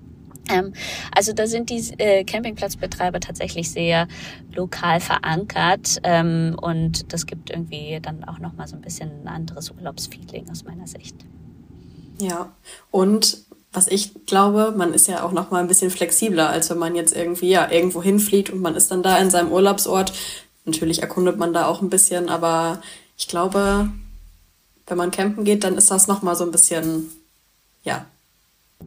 Ähm, 0.49 0.73
also 1.15 1.32
da 1.34 1.45
sind 1.45 1.69
die 1.69 1.84
äh, 1.99 2.23
Campingplatzbetreiber 2.23 3.19
tatsächlich 3.19 3.69
sehr 3.69 4.08
lokal 4.54 4.99
verankert 4.99 5.99
ähm, 6.04 6.56
und 6.60 7.13
das 7.13 7.28
gibt 7.28 7.51
irgendwie 7.51 7.99
dann 8.01 8.23
auch 8.23 8.39
nochmal 8.39 8.67
so 8.67 8.75
ein 8.75 8.82
bisschen 8.82 9.12
ein 9.21 9.28
anderes 9.28 9.69
Urlaubsfeeling 9.69 10.49
aus 10.49 10.63
meiner 10.63 10.88
Sicht. 10.88 11.15
Ja, 12.19 12.51
und 12.91 13.45
was 13.75 13.88
ich 13.88 14.25
glaube, 14.25 14.73
man 14.75 14.93
ist 14.93 15.07
ja 15.07 15.23
auch 15.23 15.31
noch 15.31 15.51
mal 15.51 15.59
ein 15.59 15.67
bisschen 15.67 15.91
flexibler, 15.91 16.49
als 16.49 16.69
wenn 16.69 16.77
man 16.77 16.95
jetzt 16.95 17.15
irgendwie 17.15 17.49
ja 17.49 17.69
irgendwo 17.69 18.01
hinfliegt 18.01 18.49
und 18.49 18.61
man 18.61 18.75
ist 18.75 18.91
dann 18.91 19.03
da 19.03 19.17
in 19.17 19.29
seinem 19.29 19.51
Urlaubsort. 19.51 20.13
Natürlich 20.65 21.01
erkundet 21.01 21.38
man 21.38 21.53
da 21.53 21.67
auch 21.67 21.81
ein 21.81 21.89
bisschen, 21.89 22.29
aber 22.29 22.81
ich 23.17 23.27
glaube, 23.27 23.89
wenn 24.88 24.97
man 24.97 25.11
campen 25.11 25.43
geht, 25.43 25.63
dann 25.63 25.77
ist 25.77 25.91
das 25.91 26.07
noch 26.07 26.21
mal 26.21 26.35
so 26.35 26.43
ein 26.43 26.51
bisschen 26.51 27.09
ja 27.83 28.05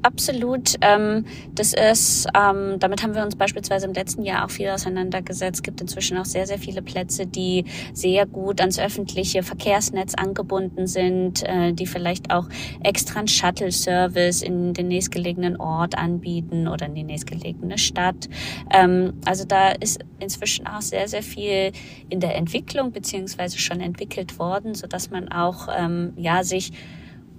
Absolut. 0.02 0.74
Ähm, 0.80 1.24
das 1.54 1.72
ist, 1.72 2.28
ähm, 2.32 2.78
damit 2.78 3.02
haben 3.02 3.16
wir 3.16 3.22
uns 3.24 3.34
beispielsweise 3.34 3.86
im 3.86 3.92
letzten 3.92 4.22
Jahr 4.22 4.44
auch 4.44 4.50
viel 4.50 4.68
auseinandergesetzt. 4.68 5.56
Es 5.56 5.62
gibt 5.62 5.80
inzwischen 5.80 6.16
auch 6.18 6.24
sehr, 6.24 6.46
sehr 6.46 6.58
viele 6.58 6.82
Plätze, 6.82 7.26
die 7.26 7.64
sehr 7.92 8.24
gut 8.26 8.60
ans 8.60 8.78
öffentliche 8.78 9.42
Verkehrsnetz 9.42 10.14
angebunden 10.14 10.86
sind, 10.86 11.42
äh, 11.42 11.72
die 11.72 11.86
vielleicht 11.86 12.30
auch 12.32 12.48
extra 12.82 13.18
einen 13.18 13.28
Shuttle-Service 13.28 14.42
in 14.42 14.72
den 14.72 14.86
nächstgelegenen 14.86 15.56
Ort 15.56 15.98
anbieten 15.98 16.68
oder 16.68 16.86
in 16.86 16.94
die 16.94 17.04
nächstgelegene 17.04 17.76
Stadt. 17.76 18.28
Ähm, 18.70 19.14
also 19.24 19.44
da 19.44 19.70
ist 19.70 19.98
inzwischen 20.20 20.68
auch 20.68 20.80
sehr, 20.80 21.08
sehr 21.08 21.24
viel 21.24 21.72
in 22.08 22.20
der 22.20 22.36
Entwicklung 22.36 22.92
beziehungsweise 22.92 23.58
schon 23.58 23.80
entwickelt 23.80 24.38
worden, 24.38 24.74
so 24.74 24.86
dass 24.86 25.10
man 25.10 25.28
auch 25.28 25.68
ähm, 25.76 26.12
ja 26.16 26.44
sich 26.44 26.70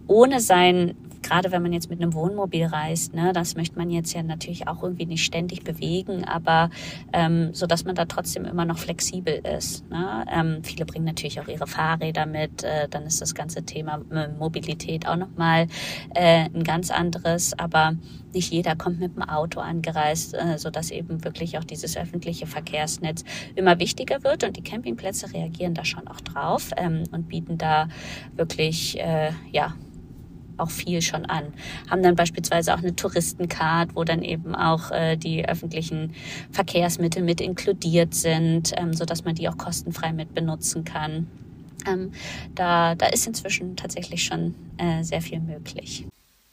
ohne 0.07 0.41
sein 0.41 0.95
gerade 1.21 1.51
wenn 1.51 1.61
man 1.61 1.73
jetzt 1.73 1.89
mit 1.89 2.01
einem 2.01 2.13
Wohnmobil 2.13 2.65
reist, 2.65 3.13
ne, 3.13 3.33
das 3.33 3.55
möchte 3.55 3.77
man 3.77 3.89
jetzt 3.89 4.13
ja 4.13 4.23
natürlich 4.23 4.67
auch 4.67 4.83
irgendwie 4.83 5.05
nicht 5.05 5.23
ständig 5.23 5.63
bewegen, 5.63 6.23
aber 6.23 6.69
ähm, 7.13 7.53
so 7.53 7.67
dass 7.67 7.85
man 7.85 7.95
da 7.95 8.05
trotzdem 8.05 8.45
immer 8.45 8.65
noch 8.65 8.77
flexibel 8.77 9.41
ist. 9.57 9.89
Ne? 9.89 10.25
Ähm, 10.31 10.63
viele 10.63 10.85
bringen 10.85 11.05
natürlich 11.05 11.39
auch 11.39 11.47
ihre 11.47 11.67
Fahrräder 11.67 12.25
mit, 12.25 12.63
äh, 12.63 12.87
dann 12.89 13.03
ist 13.03 13.21
das 13.21 13.35
ganze 13.35 13.63
Thema 13.63 14.01
äh, 14.11 14.27
Mobilität 14.29 15.07
auch 15.07 15.15
nochmal 15.15 15.67
äh, 16.15 16.45
ein 16.45 16.63
ganz 16.63 16.91
anderes, 16.91 17.57
aber 17.57 17.95
nicht 18.33 18.51
jeder 18.51 18.75
kommt 18.75 18.99
mit 18.99 19.15
dem 19.15 19.23
Auto 19.23 19.59
angereist, 19.59 20.33
äh, 20.33 20.57
so 20.57 20.69
dass 20.69 20.91
eben 20.91 21.23
wirklich 21.23 21.57
auch 21.57 21.63
dieses 21.63 21.97
öffentliche 21.97 22.47
Verkehrsnetz 22.47 23.23
immer 23.55 23.79
wichtiger 23.79 24.23
wird 24.23 24.43
und 24.43 24.57
die 24.57 24.63
Campingplätze 24.63 25.33
reagieren 25.33 25.73
da 25.73 25.85
schon 25.85 26.07
auch 26.07 26.21
drauf 26.21 26.71
ähm, 26.77 27.03
und 27.11 27.27
bieten 27.27 27.57
da 27.57 27.87
wirklich 28.35 28.99
äh, 28.99 29.31
ja 29.51 29.73
auch 30.59 30.69
viel 30.69 31.01
schon 31.01 31.25
an. 31.25 31.53
Haben 31.89 32.03
dann 32.03 32.15
beispielsweise 32.15 32.73
auch 32.73 32.79
eine 32.79 32.95
Touristencard, 32.95 33.95
wo 33.95 34.03
dann 34.03 34.23
eben 34.23 34.55
auch 34.55 34.91
äh, 34.91 35.15
die 35.15 35.47
öffentlichen 35.47 36.13
Verkehrsmittel 36.51 37.23
mit 37.23 37.41
inkludiert 37.41 38.13
sind, 38.13 38.73
ähm, 38.77 38.93
so 38.93 39.05
dass 39.05 39.23
man 39.23 39.35
die 39.35 39.49
auch 39.49 39.57
kostenfrei 39.57 40.13
mit 40.13 40.33
benutzen 40.33 40.83
kann. 40.83 41.27
Ähm, 41.87 42.11
da, 42.55 42.95
da 42.95 43.07
ist 43.07 43.25
inzwischen 43.27 43.75
tatsächlich 43.75 44.23
schon 44.23 44.55
äh, 44.77 45.03
sehr 45.03 45.21
viel 45.21 45.39
möglich. 45.39 46.05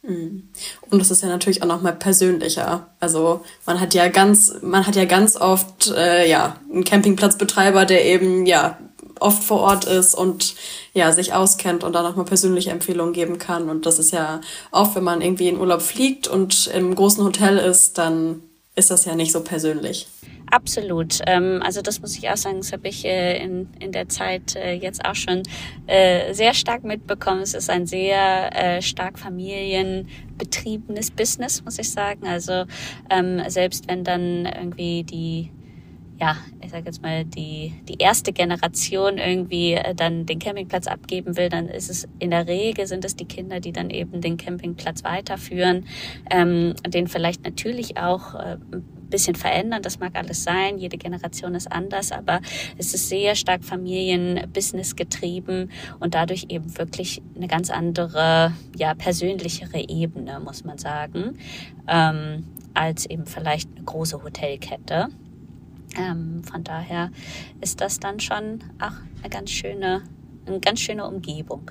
Mhm. 0.06 0.48
Und 0.90 0.98
das 0.98 1.10
ist 1.10 1.22
ja 1.22 1.28
natürlich 1.28 1.62
auch 1.62 1.66
nochmal 1.66 1.94
persönlicher. 1.94 2.86
Also 3.00 3.44
man 3.66 3.80
hat 3.80 3.94
ja 3.94 4.08
ganz, 4.08 4.54
man 4.62 4.86
hat 4.86 4.96
ja 4.96 5.04
ganz 5.04 5.36
oft 5.36 5.92
äh, 5.96 6.28
ja 6.28 6.56
einen 6.72 6.84
Campingplatzbetreiber, 6.84 7.84
der 7.84 8.04
eben 8.04 8.46
ja 8.46 8.78
oft 9.20 9.42
vor 9.42 9.60
Ort 9.60 9.84
ist 9.84 10.14
und 10.14 10.54
ja, 10.94 11.12
sich 11.12 11.32
auskennt 11.32 11.84
und 11.84 11.92
da 11.92 12.02
nochmal 12.02 12.24
persönliche 12.24 12.70
Empfehlungen 12.70 13.12
geben 13.12 13.38
kann. 13.38 13.68
Und 13.68 13.86
das 13.86 13.98
ist 13.98 14.12
ja 14.12 14.40
oft, 14.70 14.94
wenn 14.96 15.04
man 15.04 15.20
irgendwie 15.20 15.48
in 15.48 15.58
Urlaub 15.58 15.82
fliegt 15.82 16.28
und 16.28 16.68
im 16.68 16.94
großen 16.94 17.24
Hotel 17.24 17.58
ist, 17.58 17.98
dann 17.98 18.42
ist 18.74 18.90
das 18.90 19.04
ja 19.06 19.14
nicht 19.14 19.32
so 19.32 19.42
persönlich. 19.42 20.06
Absolut. 20.50 21.18
Ähm, 21.26 21.60
also 21.64 21.82
das 21.82 22.00
muss 22.00 22.16
ich 22.16 22.28
auch 22.30 22.36
sagen, 22.36 22.58
das 22.58 22.72
habe 22.72 22.86
ich 22.88 23.04
äh, 23.04 23.42
in, 23.42 23.68
in 23.80 23.90
der 23.90 24.08
Zeit 24.08 24.54
äh, 24.54 24.74
jetzt 24.74 25.04
auch 25.04 25.16
schon 25.16 25.42
äh, 25.86 26.32
sehr 26.34 26.54
stark 26.54 26.84
mitbekommen. 26.84 27.40
Es 27.42 27.54
ist 27.54 27.68
ein 27.68 27.86
sehr 27.86 28.80
stark 28.80 29.18
familienbetriebenes 29.18 31.10
Business, 31.10 31.64
muss 31.64 31.78
ich 31.78 31.90
sagen. 31.90 32.26
Also 32.26 32.64
ähm, 33.10 33.42
selbst 33.48 33.88
wenn 33.88 34.04
dann 34.04 34.46
irgendwie 34.46 35.02
die 35.02 35.50
ja, 36.18 36.36
ich 36.62 36.70
sage 36.70 36.84
jetzt 36.86 37.02
mal, 37.02 37.24
die, 37.24 37.74
die 37.88 37.98
erste 37.98 38.32
Generation 38.32 39.18
irgendwie 39.18 39.74
äh, 39.74 39.94
dann 39.94 40.24
den 40.24 40.38
Campingplatz 40.38 40.86
abgeben 40.86 41.36
will, 41.36 41.48
dann 41.48 41.68
ist 41.68 41.90
es 41.90 42.08
in 42.18 42.30
der 42.30 42.46
Regel 42.46 42.86
sind 42.86 43.04
es 43.04 43.16
die 43.16 43.26
Kinder, 43.26 43.60
die 43.60 43.72
dann 43.72 43.90
eben 43.90 44.20
den 44.20 44.36
Campingplatz 44.38 45.04
weiterführen, 45.04 45.86
ähm, 46.30 46.74
den 46.86 47.06
vielleicht 47.06 47.44
natürlich 47.44 47.98
auch 47.98 48.34
äh, 48.34 48.56
ein 48.72 48.84
bisschen 49.10 49.34
verändern. 49.34 49.82
Das 49.82 49.98
mag 50.00 50.16
alles 50.16 50.42
sein. 50.42 50.78
Jede 50.78 50.96
Generation 50.96 51.54
ist 51.54 51.70
anders, 51.70 52.12
aber 52.12 52.40
es 52.78 52.94
ist 52.94 53.08
sehr 53.08 53.34
stark 53.34 53.62
Familienbusiness 53.62 54.96
getrieben 54.96 55.70
und 56.00 56.14
dadurch 56.14 56.46
eben 56.48 56.78
wirklich 56.78 57.22
eine 57.36 57.46
ganz 57.46 57.70
andere, 57.70 58.52
ja, 58.74 58.94
persönlichere 58.94 59.86
Ebene, 59.88 60.40
muss 60.40 60.64
man 60.64 60.78
sagen, 60.78 61.38
ähm, 61.86 62.44
als 62.72 63.06
eben 63.06 63.26
vielleicht 63.26 63.68
eine 63.76 63.84
große 63.84 64.22
Hotelkette. 64.22 65.08
Ähm, 65.98 66.42
von 66.44 66.64
daher 66.64 67.10
ist 67.60 67.80
das 67.80 68.00
dann 68.00 68.20
schon 68.20 68.62
ach, 68.78 69.00
eine 69.20 69.30
ganz 69.30 69.50
schöne, 69.50 70.02
eine 70.46 70.60
ganz 70.60 70.80
schöne 70.80 71.06
Umgebung. 71.06 71.70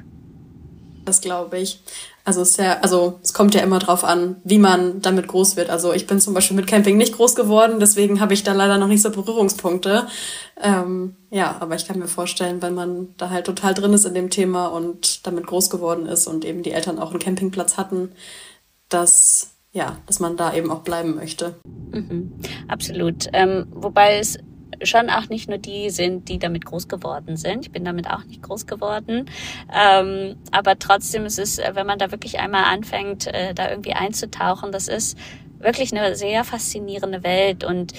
Das 1.05 1.21
glaube 1.21 1.59
ich. 1.59 1.81
Also 2.23 2.41
es, 2.41 2.57
ja, 2.57 2.79
also 2.79 3.19
es 3.21 3.35
kommt 3.35 3.53
ja 3.53 3.61
immer 3.61 3.77
drauf 3.77 4.03
an, 4.03 4.37
wie 4.43 4.57
man 4.57 5.01
damit 5.01 5.27
groß 5.27 5.55
wird. 5.55 5.69
Also 5.69 5.93
ich 5.93 6.07
bin 6.07 6.19
zum 6.19 6.33
Beispiel 6.33 6.57
mit 6.57 6.65
Camping 6.65 6.97
nicht 6.97 7.13
groß 7.13 7.35
geworden, 7.35 7.79
deswegen 7.79 8.19
habe 8.19 8.33
ich 8.33 8.43
da 8.43 8.53
leider 8.53 8.79
noch 8.79 8.87
nicht 8.87 9.03
so 9.03 9.11
Berührungspunkte. 9.11 10.07
Ähm, 10.59 11.15
ja, 11.29 11.57
aber 11.59 11.75
ich 11.75 11.85
kann 11.85 11.99
mir 11.99 12.07
vorstellen, 12.07 12.63
wenn 12.63 12.73
man 12.73 13.09
da 13.17 13.29
halt 13.29 13.45
total 13.45 13.75
drin 13.75 13.93
ist 13.93 14.05
in 14.05 14.15
dem 14.15 14.31
Thema 14.31 14.67
und 14.67 15.27
damit 15.27 15.45
groß 15.45 15.69
geworden 15.69 16.07
ist 16.07 16.25
und 16.25 16.43
eben 16.43 16.63
die 16.63 16.71
Eltern 16.71 16.97
auch 16.97 17.11
einen 17.11 17.19
Campingplatz 17.19 17.77
hatten, 17.77 18.11
dass 18.89 19.54
ja, 19.75 19.97
dass 20.07 20.21
man 20.21 20.37
da 20.37 20.53
eben 20.53 20.71
auch 20.71 20.81
bleiben 20.81 21.15
möchte. 21.15 21.55
Mhm, 21.91 22.31
absolut. 22.69 23.27
Ähm, 23.33 23.67
wobei 23.71 24.17
es 24.19 24.39
schon 24.83 25.09
auch 25.09 25.27
nicht 25.27 25.49
nur 25.49 25.57
die 25.57 25.89
sind, 25.89 26.29
die 26.29 26.39
damit 26.39 26.63
groß 26.63 26.87
geworden 26.87 27.35
sind. 27.35 27.65
Ich 27.65 27.71
bin 27.73 27.83
damit 27.83 28.09
auch 28.09 28.23
nicht 28.23 28.41
groß 28.41 28.67
geworden. 28.67 29.29
Ähm, 29.73 30.37
aber 30.51 30.79
trotzdem 30.79 31.25
ist 31.25 31.39
es, 31.39 31.57
wenn 31.57 31.85
man 31.85 31.99
da 31.99 32.11
wirklich 32.11 32.39
einmal 32.39 32.63
anfängt, 32.63 33.27
äh, 33.27 33.53
da 33.53 33.69
irgendwie 33.69 33.93
einzutauchen, 33.93 34.71
das 34.71 34.87
ist 34.87 35.17
wirklich 35.59 35.93
eine 35.93 36.15
sehr 36.15 36.45
faszinierende 36.45 37.23
Welt. 37.23 37.65
Und 37.65 37.91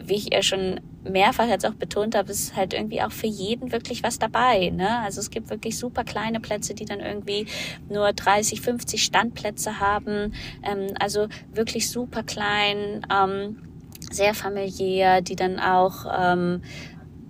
wie 0.00 0.14
ich 0.14 0.32
ja 0.32 0.42
schon 0.42 0.80
mehrfach 1.10 1.46
jetzt 1.46 1.66
auch 1.66 1.74
betont 1.74 2.14
habe, 2.14 2.30
ist 2.30 2.56
halt 2.56 2.74
irgendwie 2.74 3.02
auch 3.02 3.12
für 3.12 3.26
jeden 3.26 3.72
wirklich 3.72 4.02
was 4.02 4.18
dabei. 4.18 4.70
Ne? 4.70 4.98
Also 5.00 5.20
es 5.20 5.30
gibt 5.30 5.50
wirklich 5.50 5.78
super 5.78 6.04
kleine 6.04 6.40
Plätze, 6.40 6.74
die 6.74 6.84
dann 6.84 7.00
irgendwie 7.00 7.46
nur 7.88 8.12
30, 8.12 8.60
50 8.60 9.02
Standplätze 9.02 9.80
haben. 9.80 10.34
Ähm, 10.62 10.88
also 10.98 11.28
wirklich 11.52 11.90
super 11.90 12.22
klein. 12.22 13.06
Ähm, 13.12 13.62
sehr 14.10 14.34
familiär, 14.34 15.20
die 15.20 15.36
dann 15.36 15.58
auch 15.58 16.06
ähm, 16.16 16.62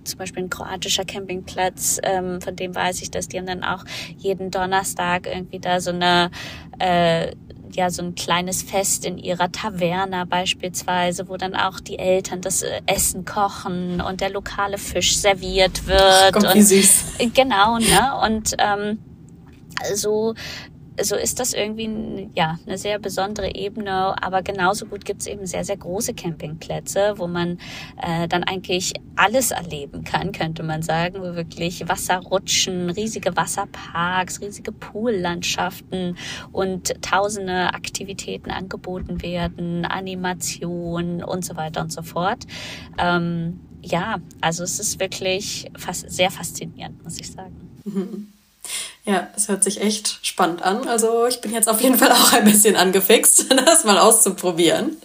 zum 0.05 0.19
Beispiel 0.19 0.45
ein 0.45 0.51
kroatischer 0.51 1.05
Campingplatz, 1.05 1.99
ähm, 2.03 2.41
von 2.41 2.57
dem 2.57 2.75
weiß 2.75 3.03
ich, 3.03 3.11
dass 3.11 3.29
die 3.29 3.39
haben 3.39 3.47
dann 3.47 3.65
auch 3.65 3.85
jeden 4.17 4.51
Donnerstag 4.51 5.27
irgendwie 5.27 5.59
da 5.59 5.81
so 5.81 5.91
eine 5.91 6.31
äh, 6.79 7.33
ja 7.73 7.91
so 7.91 8.03
ein 8.03 8.15
kleines 8.15 8.63
Fest 8.63 9.05
in 9.05 9.19
ihrer 9.19 9.51
Taverna 9.51 10.25
beispielsweise, 10.25 11.29
wo 11.29 11.37
dann 11.37 11.55
auch 11.55 11.81
die 11.81 11.99
Eltern 11.99 12.41
das 12.41 12.63
äh, 12.63 12.81
Essen 12.87 13.25
kochen 13.25 14.01
und 14.01 14.21
der 14.21 14.31
lokale 14.31 14.79
Fisch 14.79 15.17
serviert 15.17 15.87
wird. 15.87 16.01
Ach, 16.01 16.33
Gott, 16.33 16.45
und, 16.45 16.55
wie 16.55 16.63
süß. 16.63 17.05
Genau, 17.35 17.79
ne? 17.79 18.21
Und 18.25 18.55
ähm, 18.59 18.99
so 19.95 20.35
so 21.01 21.17
ist 21.17 21.39
das 21.41 21.53
irgendwie 21.53 22.31
ja 22.35 22.59
eine 22.67 22.79
sehr 22.79 22.99
besondere 22.99 23.55
Ebene. 23.55 24.21
Aber 24.23 24.43
genauso 24.43 24.87
gut 24.87 25.05
gibt 25.05 25.23
es 25.23 25.27
eben 25.27 25.47
sehr, 25.47 25.65
sehr 25.65 25.77
große 25.77 26.15
Campingplätze, 26.15 27.15
wo 27.17 27.27
man 27.27 27.59
äh, 28.03 28.29
dann 28.29 28.45
eigentlich 28.45 28.95
alles 29.17 29.51
erleben 29.51 30.05
kann, 30.05 30.33
könnte 30.33 30.63
man 30.63 30.83
sagen, 30.83 31.21
wo 31.21 31.35
wirklich 31.35 31.89
Wasserrutschen, 31.89 32.91
riesige 32.91 33.37
Wasserparks, 33.37 34.41
riesige 34.41 34.73
Poollandschaften 34.73 36.17
und 36.53 37.03
tausende 37.03 37.75
Aktivitäten 37.75 38.51
angeboten 38.51 39.23
werden, 39.23 39.85
Animationen 39.85 41.23
und 41.23 41.45
so 41.45 41.57
weiter 41.57 41.81
und 41.81 41.93
so 41.93 42.03
fort. 42.03 42.45
Ähm, 42.99 43.61
ja, 43.83 44.19
also 44.41 44.65
es 44.65 44.81
ist 44.81 45.01
wirklich 45.01 45.71
fast 45.77 46.11
sehr 46.11 46.31
faszinierend, 46.31 47.03
muss 47.05 47.19
ich 47.19 47.31
sagen. 47.31 47.55
Ja, 49.09 49.29
es 49.37 49.49
hört 49.49 49.63
sich 49.63 49.81
echt 49.81 50.19
spannend 50.23 50.63
an. 50.63 50.89
Also 50.89 51.27
ich 51.29 51.41
bin 51.41 51.53
jetzt 51.53 51.69
auf 51.69 51.81
jeden 51.81 51.97
Fall 51.97 52.11
auch 52.11 52.33
ein 52.33 52.45
bisschen 52.45 52.75
angefixt, 52.75 53.47
das 53.67 53.85
mal 53.85 53.99
auszuprobieren. 53.99 54.97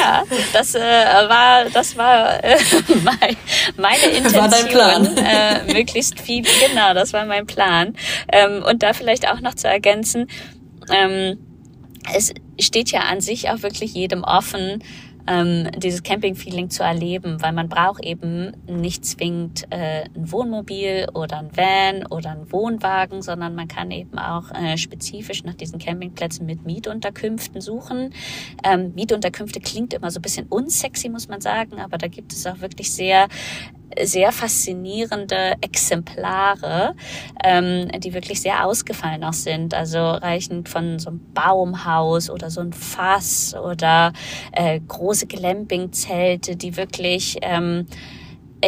Ja, 0.00 0.22
das 0.52 0.76
äh, 0.76 0.80
war 0.80 1.64
das 1.68 1.96
war 1.96 2.42
äh, 2.44 2.56
mein, 3.02 3.36
meine 3.76 4.16
Intention. 4.16 4.40
War 4.40 4.48
dein 4.48 4.68
Plan. 4.68 5.16
Äh, 5.16 5.72
möglichst 5.72 6.20
viel, 6.20 6.44
genau, 6.44 6.94
das 6.94 7.12
war 7.12 7.26
mein 7.26 7.44
Plan. 7.46 7.96
Ähm, 8.30 8.62
und 8.62 8.84
da 8.84 8.92
vielleicht 8.92 9.28
auch 9.28 9.40
noch 9.40 9.54
zu 9.54 9.66
ergänzen, 9.66 10.28
ähm, 10.92 11.38
es 12.14 12.32
steht 12.60 12.92
ja 12.92 13.00
an 13.00 13.20
sich 13.20 13.50
auch 13.50 13.62
wirklich 13.62 13.94
jedem 13.94 14.22
offen, 14.22 14.84
ähm, 15.26 15.70
dieses 15.76 16.02
Camping-Feeling 16.02 16.70
zu 16.70 16.82
erleben, 16.82 17.42
weil 17.42 17.52
man 17.52 17.68
braucht 17.68 18.04
eben 18.04 18.52
nicht 18.66 19.04
zwingend 19.04 19.66
äh, 19.70 20.04
ein 20.14 20.30
Wohnmobil 20.30 21.08
oder 21.14 21.38
ein 21.38 21.56
Van 21.56 22.06
oder 22.06 22.30
ein 22.30 22.52
Wohnwagen, 22.52 23.22
sondern 23.22 23.54
man 23.54 23.68
kann 23.68 23.90
eben 23.90 24.18
auch 24.18 24.50
äh, 24.52 24.76
spezifisch 24.76 25.44
nach 25.44 25.54
diesen 25.54 25.78
Campingplätzen 25.78 26.46
mit 26.46 26.64
Mietunterkünften 26.64 27.60
suchen. 27.60 28.12
Ähm, 28.62 28.92
Mietunterkünfte 28.94 29.60
klingt 29.60 29.94
immer 29.94 30.10
so 30.10 30.18
ein 30.18 30.22
bisschen 30.22 30.46
unsexy, 30.48 31.08
muss 31.08 31.28
man 31.28 31.40
sagen, 31.40 31.80
aber 31.80 31.98
da 31.98 32.08
gibt 32.08 32.32
es 32.32 32.46
auch 32.46 32.60
wirklich 32.60 32.92
sehr 32.92 33.28
sehr 34.02 34.32
faszinierende 34.32 35.54
Exemplare, 35.60 36.94
ähm, 37.42 37.88
die 37.98 38.14
wirklich 38.14 38.40
sehr 38.40 38.66
ausgefallen 38.66 39.24
auch 39.24 39.32
sind. 39.32 39.74
Also 39.74 39.98
reichend 39.98 40.68
von 40.68 40.98
so 40.98 41.10
einem 41.10 41.20
Baumhaus 41.32 42.30
oder 42.30 42.50
so 42.50 42.60
ein 42.60 42.72
Fass 42.72 43.54
oder 43.54 44.12
äh, 44.52 44.80
große 44.80 45.26
Glamping-Zelte, 45.26 46.56
die 46.56 46.76
wirklich 46.76 47.38
ähm, 47.42 47.86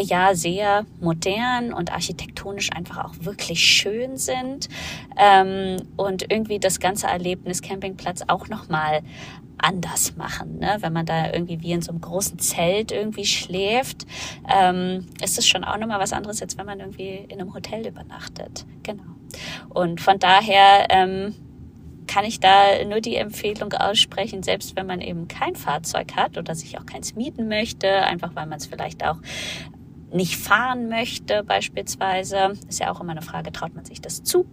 ja 0.02 0.34
sehr 0.34 0.84
modern 1.00 1.72
und 1.72 1.92
architektonisch 1.92 2.70
einfach 2.72 3.04
auch 3.04 3.14
wirklich 3.20 3.60
schön 3.60 4.16
sind 4.16 4.68
ähm, 5.16 5.76
und 5.96 6.30
irgendwie 6.30 6.58
das 6.58 6.80
ganze 6.80 7.06
Erlebnis 7.06 7.62
Campingplatz 7.62 8.22
auch 8.26 8.48
noch 8.48 8.68
mal 8.68 9.00
anders 9.58 10.16
machen. 10.16 10.58
Ne? 10.58 10.76
Wenn 10.80 10.92
man 10.92 11.06
da 11.06 11.32
irgendwie 11.32 11.60
wie 11.62 11.72
in 11.72 11.82
so 11.82 11.90
einem 11.90 12.00
großen 12.00 12.38
Zelt 12.38 12.92
irgendwie 12.92 13.24
schläft, 13.24 14.06
ähm, 14.48 15.06
ist 15.22 15.38
es 15.38 15.46
schon 15.46 15.64
auch 15.64 15.78
nochmal 15.78 16.00
was 16.00 16.12
anderes, 16.12 16.42
als 16.42 16.58
wenn 16.58 16.66
man 16.66 16.80
irgendwie 16.80 17.24
in 17.28 17.40
einem 17.40 17.54
Hotel 17.54 17.86
übernachtet. 17.86 18.66
Genau. 18.82 19.04
Und 19.70 20.00
von 20.00 20.18
daher 20.18 20.86
ähm, 20.90 21.34
kann 22.06 22.24
ich 22.24 22.40
da 22.40 22.84
nur 22.84 23.00
die 23.00 23.16
Empfehlung 23.16 23.72
aussprechen, 23.72 24.42
selbst 24.42 24.76
wenn 24.76 24.86
man 24.86 25.00
eben 25.00 25.28
kein 25.28 25.56
Fahrzeug 25.56 26.14
hat 26.16 26.38
oder 26.38 26.54
sich 26.54 26.78
auch 26.78 26.86
keins 26.86 27.14
mieten 27.14 27.48
möchte, 27.48 28.02
einfach 28.02 28.34
weil 28.34 28.46
man 28.46 28.58
es 28.58 28.66
vielleicht 28.66 29.04
auch 29.04 29.18
nicht 30.12 30.36
fahren 30.36 30.88
möchte 30.88 31.42
beispielsweise, 31.42 32.54
ist 32.68 32.80
ja 32.80 32.92
auch 32.92 33.00
immer 33.00 33.12
eine 33.12 33.22
Frage, 33.22 33.52
traut 33.52 33.74
man 33.74 33.84
sich 33.84 34.00
das 34.00 34.22
zu? 34.22 34.46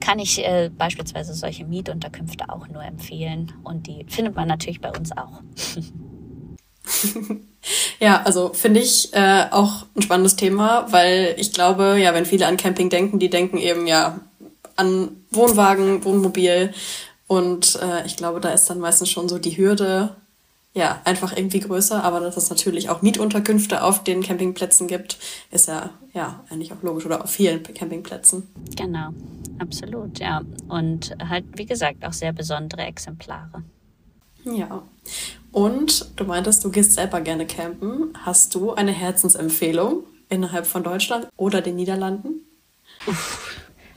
Kann 0.00 0.18
ich 0.18 0.44
äh, 0.44 0.70
beispielsweise 0.76 1.34
solche 1.34 1.64
Mietunterkünfte 1.64 2.48
auch 2.48 2.68
nur 2.68 2.82
empfehlen. 2.82 3.52
Und 3.64 3.86
die 3.86 4.04
findet 4.08 4.34
man 4.36 4.48
natürlich 4.48 4.80
bei 4.80 4.90
uns 4.90 5.12
auch. 5.16 5.42
ja, 8.00 8.22
also 8.22 8.52
finde 8.52 8.80
ich 8.80 9.12
äh, 9.14 9.46
auch 9.50 9.86
ein 9.96 10.02
spannendes 10.02 10.36
Thema, 10.36 10.86
weil 10.90 11.34
ich 11.38 11.52
glaube, 11.52 11.98
ja, 12.00 12.14
wenn 12.14 12.26
viele 12.26 12.46
an 12.46 12.56
Camping 12.56 12.90
denken, 12.90 13.18
die 13.18 13.30
denken 13.30 13.58
eben 13.58 13.86
ja 13.86 14.20
an 14.76 15.24
Wohnwagen, 15.30 16.04
Wohnmobil. 16.04 16.72
Und 17.26 17.78
äh, 17.82 18.06
ich 18.06 18.16
glaube, 18.16 18.40
da 18.40 18.50
ist 18.50 18.70
dann 18.70 18.78
meistens 18.78 19.10
schon 19.10 19.28
so 19.28 19.38
die 19.38 19.56
Hürde, 19.56 20.16
ja, 20.78 21.00
einfach 21.04 21.36
irgendwie 21.36 21.58
größer, 21.58 22.04
aber 22.04 22.20
dass 22.20 22.36
es 22.36 22.50
natürlich 22.50 22.88
auch 22.88 23.02
Mietunterkünfte 23.02 23.82
auf 23.82 24.04
den 24.04 24.22
Campingplätzen 24.22 24.86
gibt, 24.86 25.18
ist 25.50 25.66
ja, 25.66 25.90
ja 26.14 26.44
eigentlich 26.48 26.72
auch 26.72 26.80
logisch 26.82 27.04
oder 27.04 27.24
auf 27.24 27.30
vielen 27.30 27.64
Campingplätzen. 27.64 28.46
Genau, 28.76 29.08
absolut, 29.58 30.20
ja. 30.20 30.42
Und 30.68 31.16
halt, 31.28 31.44
wie 31.56 31.66
gesagt, 31.66 32.04
auch 32.04 32.12
sehr 32.12 32.32
besondere 32.32 32.82
Exemplare. 32.82 33.64
Ja. 34.44 34.82
Und 35.50 36.12
du 36.14 36.24
meintest, 36.24 36.64
du 36.64 36.70
gehst 36.70 36.92
selber 36.92 37.20
gerne 37.22 37.44
campen. 37.44 38.12
Hast 38.24 38.54
du 38.54 38.72
eine 38.72 38.92
Herzensempfehlung 38.92 40.04
innerhalb 40.28 40.64
von 40.64 40.84
Deutschland 40.84 41.26
oder 41.36 41.60
den 41.60 41.74
Niederlanden? 41.74 42.44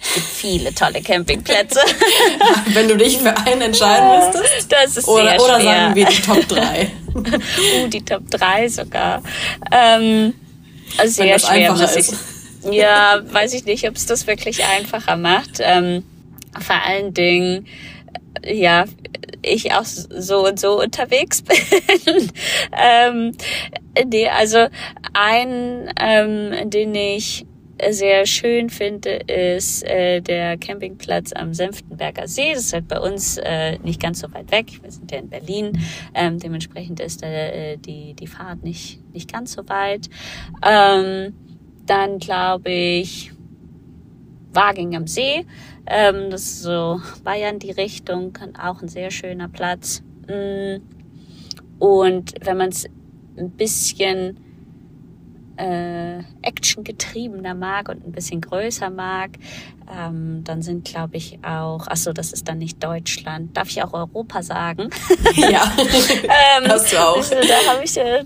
Es 0.03 0.15
gibt 0.15 0.25
viele 0.27 0.73
tolle 0.73 1.01
Campingplätze. 1.01 1.79
Wenn 2.67 2.87
du 2.87 2.97
dich 2.97 3.17
für 3.19 3.35
einen 3.45 3.61
entscheiden 3.61 4.31
müsstest. 4.33 4.71
Das 4.71 4.97
ist 4.97 5.07
oder, 5.07 5.29
sehr 5.29 5.41
oder 5.41 5.59
schwer. 5.59 5.73
sagen 5.73 5.95
wir 5.95 6.05
die 6.05 6.21
Top 6.21 6.47
3. 6.47 6.91
uh, 7.15 7.87
die 7.87 8.03
Top 8.03 8.29
3 8.29 8.67
sogar. 8.67 9.21
Ähm, 9.71 10.33
also 10.97 11.23
sehr 11.23 11.39
schwer, 11.39 11.71
muss 11.71 11.95
ich. 11.95 12.09
Ist. 12.09 12.15
Ja, 12.69 13.21
weiß 13.25 13.55
ich 13.55 13.65
nicht, 13.65 13.89
ob 13.89 13.95
es 13.95 14.05
das 14.05 14.27
wirklich 14.27 14.63
einfacher 14.63 15.15
macht. 15.17 15.57
Ähm, 15.61 16.03
vor 16.59 16.75
allen 16.85 17.11
Dingen, 17.11 17.65
ja, 18.45 18.85
ich 19.41 19.73
auch 19.73 19.83
so 19.83 20.45
und 20.45 20.59
so 20.59 20.79
unterwegs 20.79 21.41
bin. 21.41 22.31
ähm, 22.77 23.35
nee, 24.05 24.29
also 24.29 24.67
ein, 25.13 25.91
ähm, 25.99 26.69
den 26.69 26.93
ich 26.93 27.47
sehr 27.89 28.25
schön 28.25 28.69
finde, 28.69 29.09
ist 29.09 29.83
äh, 29.83 30.21
der 30.21 30.57
Campingplatz 30.57 31.33
am 31.33 31.53
Senftenberger 31.53 32.27
See. 32.27 32.53
Das 32.53 32.65
ist 32.65 32.73
halt 32.73 32.87
bei 32.87 32.99
uns 32.99 33.37
äh, 33.37 33.77
nicht 33.79 34.01
ganz 34.01 34.19
so 34.19 34.31
weit 34.33 34.51
weg. 34.51 34.67
Wir 34.81 34.91
sind 34.91 35.11
ja 35.11 35.19
in 35.19 35.29
Berlin. 35.29 35.79
Ähm, 36.13 36.39
dementsprechend 36.39 36.99
ist 36.99 37.23
äh, 37.23 37.77
die, 37.77 38.13
die 38.13 38.27
Fahrt 38.27 38.63
nicht, 38.63 39.01
nicht 39.13 39.31
ganz 39.31 39.53
so 39.53 39.67
weit. 39.67 40.09
Ähm, 40.65 41.33
dann 41.85 42.19
glaube 42.19 42.69
ich 42.69 43.31
Waging 44.53 44.95
am 44.95 45.07
See. 45.07 45.45
Ähm, 45.87 46.29
das 46.29 46.43
ist 46.43 46.61
so 46.61 47.01
Bayern 47.23 47.59
die 47.59 47.71
Richtung. 47.71 48.37
Auch 48.61 48.81
ein 48.81 48.87
sehr 48.87 49.11
schöner 49.11 49.49
Platz. 49.49 50.03
Mm. 50.27 50.77
Und 51.79 52.33
wenn 52.45 52.57
man 52.57 52.69
es 52.69 52.85
ein 53.37 53.51
bisschen 53.51 54.37
äh, 55.57 56.19
actiongetriebener 56.41 57.53
mag 57.53 57.89
und 57.89 58.05
ein 58.05 58.11
bisschen 58.11 58.41
größer 58.41 58.89
mag. 58.89 59.31
Ähm, 59.93 60.43
dann 60.43 60.61
sind, 60.61 60.85
glaube 60.85 61.17
ich, 61.17 61.39
auch, 61.43 61.85
ach 61.87 61.97
so, 61.97 62.13
das 62.13 62.31
ist 62.31 62.47
dann 62.47 62.59
nicht 62.59 62.81
Deutschland. 62.81 63.57
Darf 63.57 63.69
ich 63.69 63.83
auch 63.83 63.93
Europa 63.93 64.41
sagen? 64.43 64.89
Ja, 65.35 65.71
ähm, 65.77 66.67
hast 66.67 66.91
du 66.91 66.97
auch. 66.97 67.17
Da 67.29 67.71
habe 67.71 67.83
ich, 67.83 67.97
äh, 67.97 68.23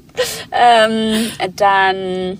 ähm, 0.51 1.31
dann 1.55 2.37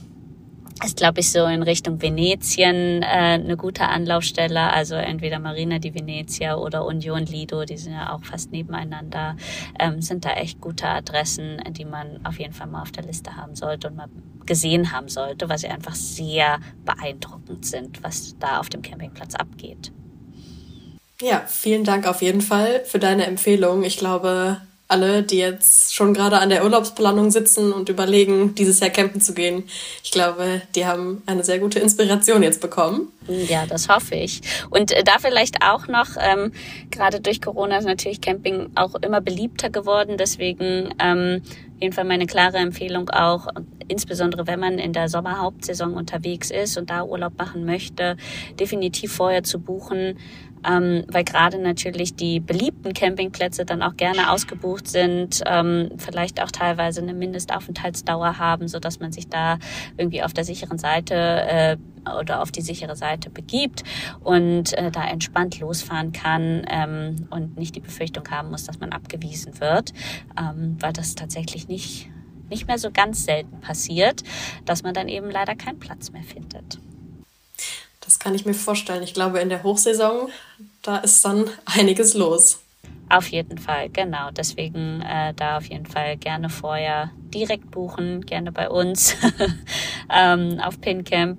ist, 0.83 0.97
glaube 0.97 1.21
ich, 1.21 1.31
so 1.31 1.45
in 1.45 1.63
Richtung 1.63 2.01
Venetien 2.01 3.01
äh, 3.01 3.05
eine 3.05 3.55
gute 3.55 3.87
Anlaufstelle. 3.87 4.73
Also 4.73 4.95
entweder 4.95 5.39
Marina 5.39 5.79
di 5.79 5.93
Venezia 5.93 6.57
oder 6.57 6.85
Union 6.85 7.25
Lido, 7.25 7.63
die 7.63 7.77
sind 7.77 7.93
ja 7.93 8.13
auch 8.13 8.23
fast 8.25 8.51
nebeneinander, 8.51 9.37
ähm, 9.79 10.01
sind 10.01 10.25
da 10.25 10.33
echt 10.33 10.59
gute 10.59 10.87
Adressen, 10.87 11.61
die 11.69 11.85
man 11.85 12.25
auf 12.25 12.39
jeden 12.39 12.53
Fall 12.53 12.67
mal 12.67 12.81
auf 12.81 12.91
der 12.91 13.03
Liste 13.03 13.37
haben 13.37 13.55
sollte 13.55 13.87
und 13.87 13.95
mal 13.95 14.09
gesehen 14.45 14.91
haben 14.91 15.07
sollte, 15.07 15.47
weil 15.47 15.57
sie 15.57 15.67
einfach 15.67 15.95
sehr 15.95 16.59
beeindruckend 16.83 17.65
sind, 17.65 18.03
was 18.03 18.35
da 18.39 18.59
auf 18.59 18.69
dem 18.69 18.81
Campingplatz 18.81 19.35
abgeht. 19.35 19.91
Ja, 21.21 21.43
vielen 21.47 21.85
Dank 21.85 22.05
auf 22.05 22.21
jeden 22.21 22.41
Fall 22.41 22.83
für 22.83 22.99
deine 22.99 23.25
Empfehlung. 23.25 23.83
Ich 23.83 23.97
glaube, 23.97 24.59
alle, 24.87 25.23
die 25.23 25.37
jetzt 25.37 25.95
schon 25.95 26.13
gerade 26.13 26.37
an 26.37 26.49
der 26.49 26.63
Urlaubsplanung 26.63 27.31
sitzen 27.31 27.73
und 27.73 27.89
überlegen, 27.89 28.53
dieses 28.53 28.79
Jahr 28.79 28.91
campen 28.91 29.19
zu 29.19 29.33
gehen. 29.33 29.63
Ich 30.03 30.11
glaube, 30.11 30.61
die 30.75 30.85
haben 30.85 31.23
eine 31.25 31.43
sehr 31.43 31.57
gute 31.57 31.79
Inspiration 31.79 32.43
jetzt 32.43 32.61
bekommen. 32.61 33.11
Ja, 33.27 33.65
das 33.65 33.89
hoffe 33.89 34.13
ich. 34.13 34.41
Und 34.69 34.91
äh, 34.91 35.03
da 35.03 35.17
vielleicht 35.19 35.63
auch 35.63 35.87
noch, 35.87 36.09
ähm, 36.19 36.51
gerade 36.91 37.19
durch 37.19 37.41
Corona 37.41 37.77
ist 37.77 37.85
natürlich 37.85 38.21
Camping 38.21 38.69
auch 38.75 38.93
immer 38.95 39.21
beliebter 39.21 39.71
geworden. 39.71 40.17
Deswegen 40.17 40.93
ähm, 40.99 41.41
auf 41.75 41.81
jeden 41.81 41.93
Fall 41.93 42.05
meine 42.05 42.27
klare 42.27 42.57
Empfehlung 42.57 43.09
auch, 43.09 43.47
insbesondere 43.87 44.47
wenn 44.47 44.59
man 44.59 44.79
in 44.79 44.93
der 44.93 45.09
Sommerhauptsaison 45.09 45.95
unterwegs 45.95 46.51
ist 46.51 46.77
und 46.77 46.89
da 46.89 47.03
Urlaub 47.03 47.37
machen 47.37 47.65
möchte, 47.65 48.15
definitiv 48.59 49.13
vorher 49.13 49.43
zu 49.43 49.59
buchen 49.59 50.17
ähm, 50.67 51.03
weil 51.07 51.23
gerade 51.23 51.57
natürlich 51.59 52.15
die 52.15 52.39
beliebten 52.39 52.93
Campingplätze 52.93 53.65
dann 53.65 53.81
auch 53.81 53.95
gerne 53.95 54.31
ausgebucht 54.31 54.87
sind, 54.87 55.41
ähm, 55.45 55.91
vielleicht 55.97 56.41
auch 56.41 56.51
teilweise 56.51 57.01
eine 57.01 57.13
Mindestaufenthaltsdauer 57.13 58.37
haben, 58.37 58.67
so 58.67 58.79
dass 58.79 58.99
man 58.99 59.11
sich 59.11 59.27
da 59.27 59.57
irgendwie 59.97 60.23
auf 60.23 60.33
der 60.33 60.43
sicheren 60.43 60.77
Seite 60.77 61.15
äh, 61.15 61.77
oder 62.19 62.41
auf 62.41 62.51
die 62.51 62.61
sichere 62.61 62.95
Seite 62.95 63.29
begibt 63.29 63.83
und 64.23 64.77
äh, 64.77 64.91
da 64.91 65.05
entspannt 65.07 65.59
losfahren 65.59 66.11
kann 66.11 66.65
ähm, 66.69 67.27
und 67.29 67.57
nicht 67.57 67.75
die 67.75 67.79
Befürchtung 67.79 68.29
haben 68.29 68.51
muss, 68.51 68.65
dass 68.65 68.79
man 68.79 68.91
abgewiesen 68.91 69.59
wird, 69.59 69.93
ähm, 70.39 70.77
weil 70.79 70.93
das 70.93 71.15
tatsächlich 71.15 71.67
nicht 71.67 72.09
nicht 72.49 72.67
mehr 72.67 72.77
so 72.77 72.91
ganz 72.91 73.25
selten 73.25 73.59
passiert, 73.59 74.21
dass 74.65 74.83
man 74.83 74.93
dann 74.93 75.07
eben 75.07 75.31
leider 75.31 75.55
keinen 75.55 75.79
Platz 75.79 76.11
mehr 76.11 76.21
findet. 76.21 76.79
Das 78.05 78.19
kann 78.19 78.35
ich 78.35 78.45
mir 78.45 78.53
vorstellen. 78.53 79.03
Ich 79.03 79.13
glaube, 79.13 79.39
in 79.39 79.49
der 79.49 79.63
Hochsaison, 79.63 80.29
da 80.81 80.97
ist 80.97 81.25
dann 81.25 81.45
einiges 81.65 82.13
los. 82.13 82.61
Auf 83.09 83.27
jeden 83.27 83.57
Fall, 83.57 83.89
genau. 83.89 84.31
Deswegen 84.31 85.01
äh, 85.01 85.33
da 85.33 85.57
auf 85.57 85.65
jeden 85.65 85.85
Fall 85.85 86.17
gerne 86.17 86.49
vorher 86.49 87.11
direkt 87.33 87.71
buchen, 87.71 88.21
gerne 88.25 88.51
bei 88.51 88.69
uns 88.69 89.15
ähm, 90.09 90.59
auf 90.59 90.79
PinCamp 90.81 91.37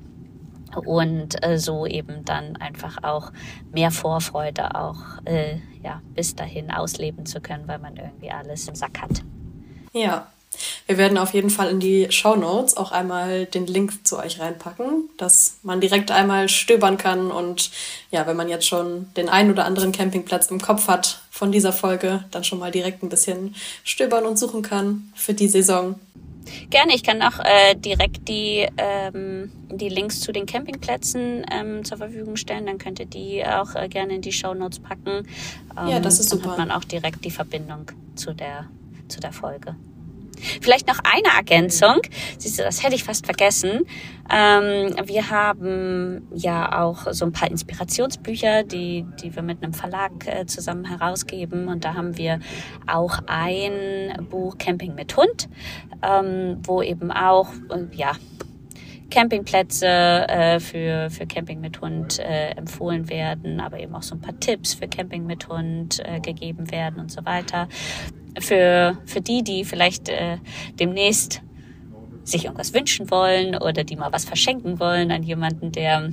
und 0.84 1.42
äh, 1.42 1.58
so 1.58 1.86
eben 1.86 2.24
dann 2.24 2.56
einfach 2.56 3.02
auch 3.02 3.32
mehr 3.72 3.90
Vorfreude 3.90 4.74
auch 4.74 5.00
äh, 5.24 5.58
ja 5.82 6.02
bis 6.14 6.34
dahin 6.34 6.70
ausleben 6.70 7.26
zu 7.26 7.40
können, 7.40 7.66
weil 7.66 7.78
man 7.78 7.96
irgendwie 7.96 8.30
alles 8.30 8.68
im 8.68 8.74
Sack 8.74 9.00
hat. 9.00 9.22
Ja, 9.92 10.28
wir 10.86 10.98
werden 10.98 11.18
auf 11.18 11.34
jeden 11.34 11.50
Fall 11.50 11.70
in 11.70 11.80
die 11.80 12.06
Show 12.10 12.36
Notes 12.36 12.76
auch 12.76 12.92
einmal 12.92 13.46
den 13.46 13.66
Link 13.66 14.06
zu 14.06 14.18
euch 14.18 14.40
reinpacken, 14.40 15.08
dass 15.16 15.58
man 15.62 15.80
direkt 15.80 16.10
einmal 16.10 16.48
stöbern 16.48 16.98
kann 16.98 17.30
und 17.30 17.70
ja, 18.10 18.26
wenn 18.26 18.36
man 18.36 18.48
jetzt 18.48 18.66
schon 18.66 19.12
den 19.16 19.28
einen 19.28 19.50
oder 19.50 19.64
anderen 19.64 19.92
Campingplatz 19.92 20.50
im 20.50 20.60
Kopf 20.60 20.88
hat 20.88 21.20
von 21.30 21.52
dieser 21.52 21.72
Folge, 21.72 22.24
dann 22.30 22.44
schon 22.44 22.58
mal 22.58 22.70
direkt 22.70 23.02
ein 23.02 23.08
bisschen 23.08 23.54
stöbern 23.84 24.24
und 24.24 24.38
suchen 24.38 24.62
kann 24.62 25.12
für 25.14 25.34
die 25.34 25.48
Saison. 25.48 25.96
Gerne, 26.70 26.94
ich 26.94 27.02
kann 27.02 27.22
auch 27.22 27.38
äh, 27.40 27.74
direkt 27.74 28.28
die, 28.28 28.66
ähm, 28.76 29.50
die 29.70 29.88
Links 29.88 30.20
zu 30.20 30.32
den 30.32 30.46
Campingplätzen 30.46 31.44
ähm, 31.50 31.84
zur 31.84 31.98
Verfügung 31.98 32.36
stellen. 32.36 32.66
Dann 32.66 32.78
könnt 32.78 33.00
ihr 33.00 33.06
die 33.06 33.44
auch 33.44 33.74
äh, 33.74 33.88
gerne 33.88 34.14
in 34.14 34.22
die 34.22 34.32
Show 34.32 34.54
Notes 34.54 34.78
packen. 34.78 35.26
Ähm, 35.76 35.88
ja, 35.88 36.00
das 36.00 36.20
ist 36.20 36.32
dann 36.32 36.38
super. 36.38 36.50
Dann 36.50 36.60
hat 36.60 36.68
man 36.68 36.78
auch 36.78 36.84
direkt 36.84 37.24
die 37.24 37.30
Verbindung 37.30 37.90
zu 38.14 38.32
der, 38.32 38.68
zu 39.08 39.20
der 39.20 39.32
Folge. 39.32 39.76
Vielleicht 40.60 40.88
noch 40.88 40.98
eine 40.98 41.36
Ergänzung. 41.36 42.00
Siehst 42.38 42.58
du, 42.58 42.62
das 42.62 42.82
hätte 42.82 42.94
ich 42.94 43.04
fast 43.04 43.24
vergessen. 43.26 43.86
Ähm, 44.30 44.94
wir 45.04 45.30
haben 45.30 46.26
ja 46.34 46.82
auch 46.82 47.12
so 47.12 47.24
ein 47.24 47.32
paar 47.32 47.50
Inspirationsbücher, 47.50 48.64
die, 48.64 49.06
die 49.22 49.34
wir 49.34 49.42
mit 49.42 49.62
einem 49.62 49.72
Verlag 49.72 50.12
äh, 50.26 50.46
zusammen 50.46 50.84
herausgeben. 50.84 51.68
Und 51.68 51.84
da 51.84 51.94
haben 51.94 52.16
wir 52.16 52.40
auch 52.86 53.20
ein 53.26 54.26
Buch 54.30 54.58
Camping 54.58 54.94
mit 54.94 55.16
Hund, 55.16 55.48
ähm, 56.02 56.58
wo 56.64 56.82
eben 56.82 57.10
auch, 57.10 57.48
äh, 57.70 57.86
ja, 57.96 58.12
Campingplätze 59.10 59.86
äh, 59.86 60.60
für, 60.60 61.10
für 61.10 61.26
Camping 61.26 61.60
mit 61.60 61.80
Hund 61.80 62.18
äh, 62.18 62.50
empfohlen 62.50 63.08
werden, 63.08 63.60
aber 63.60 63.78
eben 63.78 63.94
auch 63.94 64.02
so 64.02 64.16
ein 64.16 64.20
paar 64.20 64.38
Tipps 64.40 64.74
für 64.74 64.88
Camping 64.88 65.24
mit 65.26 65.48
Hund 65.48 66.00
äh, 66.04 66.20
gegeben 66.20 66.70
werden 66.70 67.00
und 67.00 67.12
so 67.12 67.24
weiter 67.24 67.68
für, 68.40 68.98
für 69.06 69.20
die, 69.20 69.42
die 69.42 69.64
vielleicht 69.64 70.08
äh, 70.08 70.38
demnächst 70.78 71.42
sich 72.24 72.44
irgendwas 72.44 72.74
wünschen 72.74 73.10
wollen 73.10 73.54
oder 73.56 73.84
die 73.84 73.96
mal 73.96 74.12
was 74.12 74.24
verschenken 74.24 74.80
wollen 74.80 75.10
an 75.10 75.22
jemanden, 75.22 75.72
der 75.72 76.12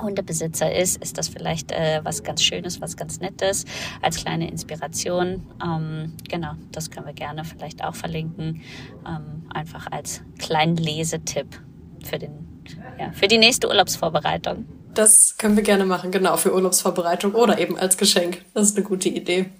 Hundebesitzer 0.00 0.74
ist, 0.74 1.02
ist 1.02 1.18
das 1.18 1.28
vielleicht 1.28 1.70
äh, 1.72 2.00
was 2.02 2.22
ganz 2.22 2.42
Schönes, 2.42 2.80
was 2.80 2.96
ganz 2.96 3.20
Nettes 3.20 3.66
als 4.00 4.16
kleine 4.16 4.48
Inspiration. 4.48 5.46
Ähm, 5.62 6.14
genau, 6.28 6.52
das 6.72 6.90
können 6.90 7.06
wir 7.06 7.12
gerne 7.12 7.44
vielleicht 7.44 7.84
auch 7.84 7.94
verlinken, 7.94 8.62
ähm, 9.06 9.48
einfach 9.52 9.90
als 9.90 10.22
kleinen 10.38 10.76
Lesetipp 10.76 11.60
für, 12.04 12.18
den, 12.18 12.62
ja, 12.98 13.12
für 13.12 13.28
die 13.28 13.38
nächste 13.38 13.68
Urlaubsvorbereitung. 13.68 14.64
Das 14.94 15.36
können 15.38 15.56
wir 15.56 15.62
gerne 15.62 15.84
machen, 15.84 16.10
genau, 16.10 16.36
für 16.36 16.54
Urlaubsvorbereitung 16.54 17.34
oder 17.34 17.58
eben 17.58 17.78
als 17.78 17.96
Geschenk. 17.96 18.42
Das 18.54 18.68
ist 18.68 18.76
eine 18.76 18.86
gute 18.86 19.08
Idee. 19.08 19.50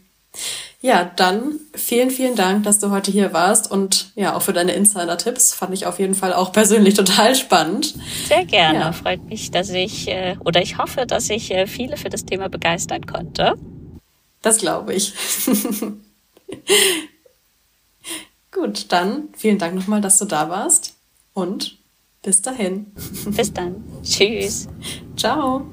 Ja, 0.80 1.04
dann 1.04 1.60
vielen, 1.74 2.10
vielen 2.10 2.34
Dank, 2.34 2.64
dass 2.64 2.80
du 2.80 2.90
heute 2.90 3.12
hier 3.12 3.32
warst 3.32 3.70
und 3.70 4.10
ja, 4.16 4.34
auch 4.34 4.42
für 4.42 4.52
deine 4.52 4.72
Insider-Tipps. 4.72 5.54
Fand 5.54 5.72
ich 5.74 5.86
auf 5.86 6.00
jeden 6.00 6.14
Fall 6.14 6.32
auch 6.32 6.52
persönlich 6.52 6.94
total 7.02 7.36
spannend. 7.36 7.94
Sehr 8.26 8.44
gerne. 8.44 8.80
Ja. 8.80 8.92
Freut 8.92 9.24
mich, 9.24 9.52
dass 9.52 9.70
ich 9.70 10.08
äh, 10.08 10.36
oder 10.44 10.60
ich 10.60 10.78
hoffe, 10.78 11.06
dass 11.06 11.30
ich 11.30 11.52
äh, 11.52 11.68
viele 11.68 11.96
für 11.96 12.08
das 12.08 12.24
Thema 12.24 12.48
begeistern 12.48 13.06
konnte. 13.06 13.54
Das 14.42 14.58
glaube 14.58 14.94
ich. 14.94 15.14
Gut, 18.50 18.86
dann 18.90 19.28
vielen 19.36 19.58
Dank 19.58 19.74
nochmal, 19.74 20.00
dass 20.00 20.18
du 20.18 20.24
da 20.24 20.50
warst 20.50 20.94
und 21.32 21.78
bis 22.22 22.42
dahin. 22.42 22.92
Bis 23.26 23.52
dann. 23.52 23.84
Tschüss. 24.02 24.68
Ciao. 25.16 25.66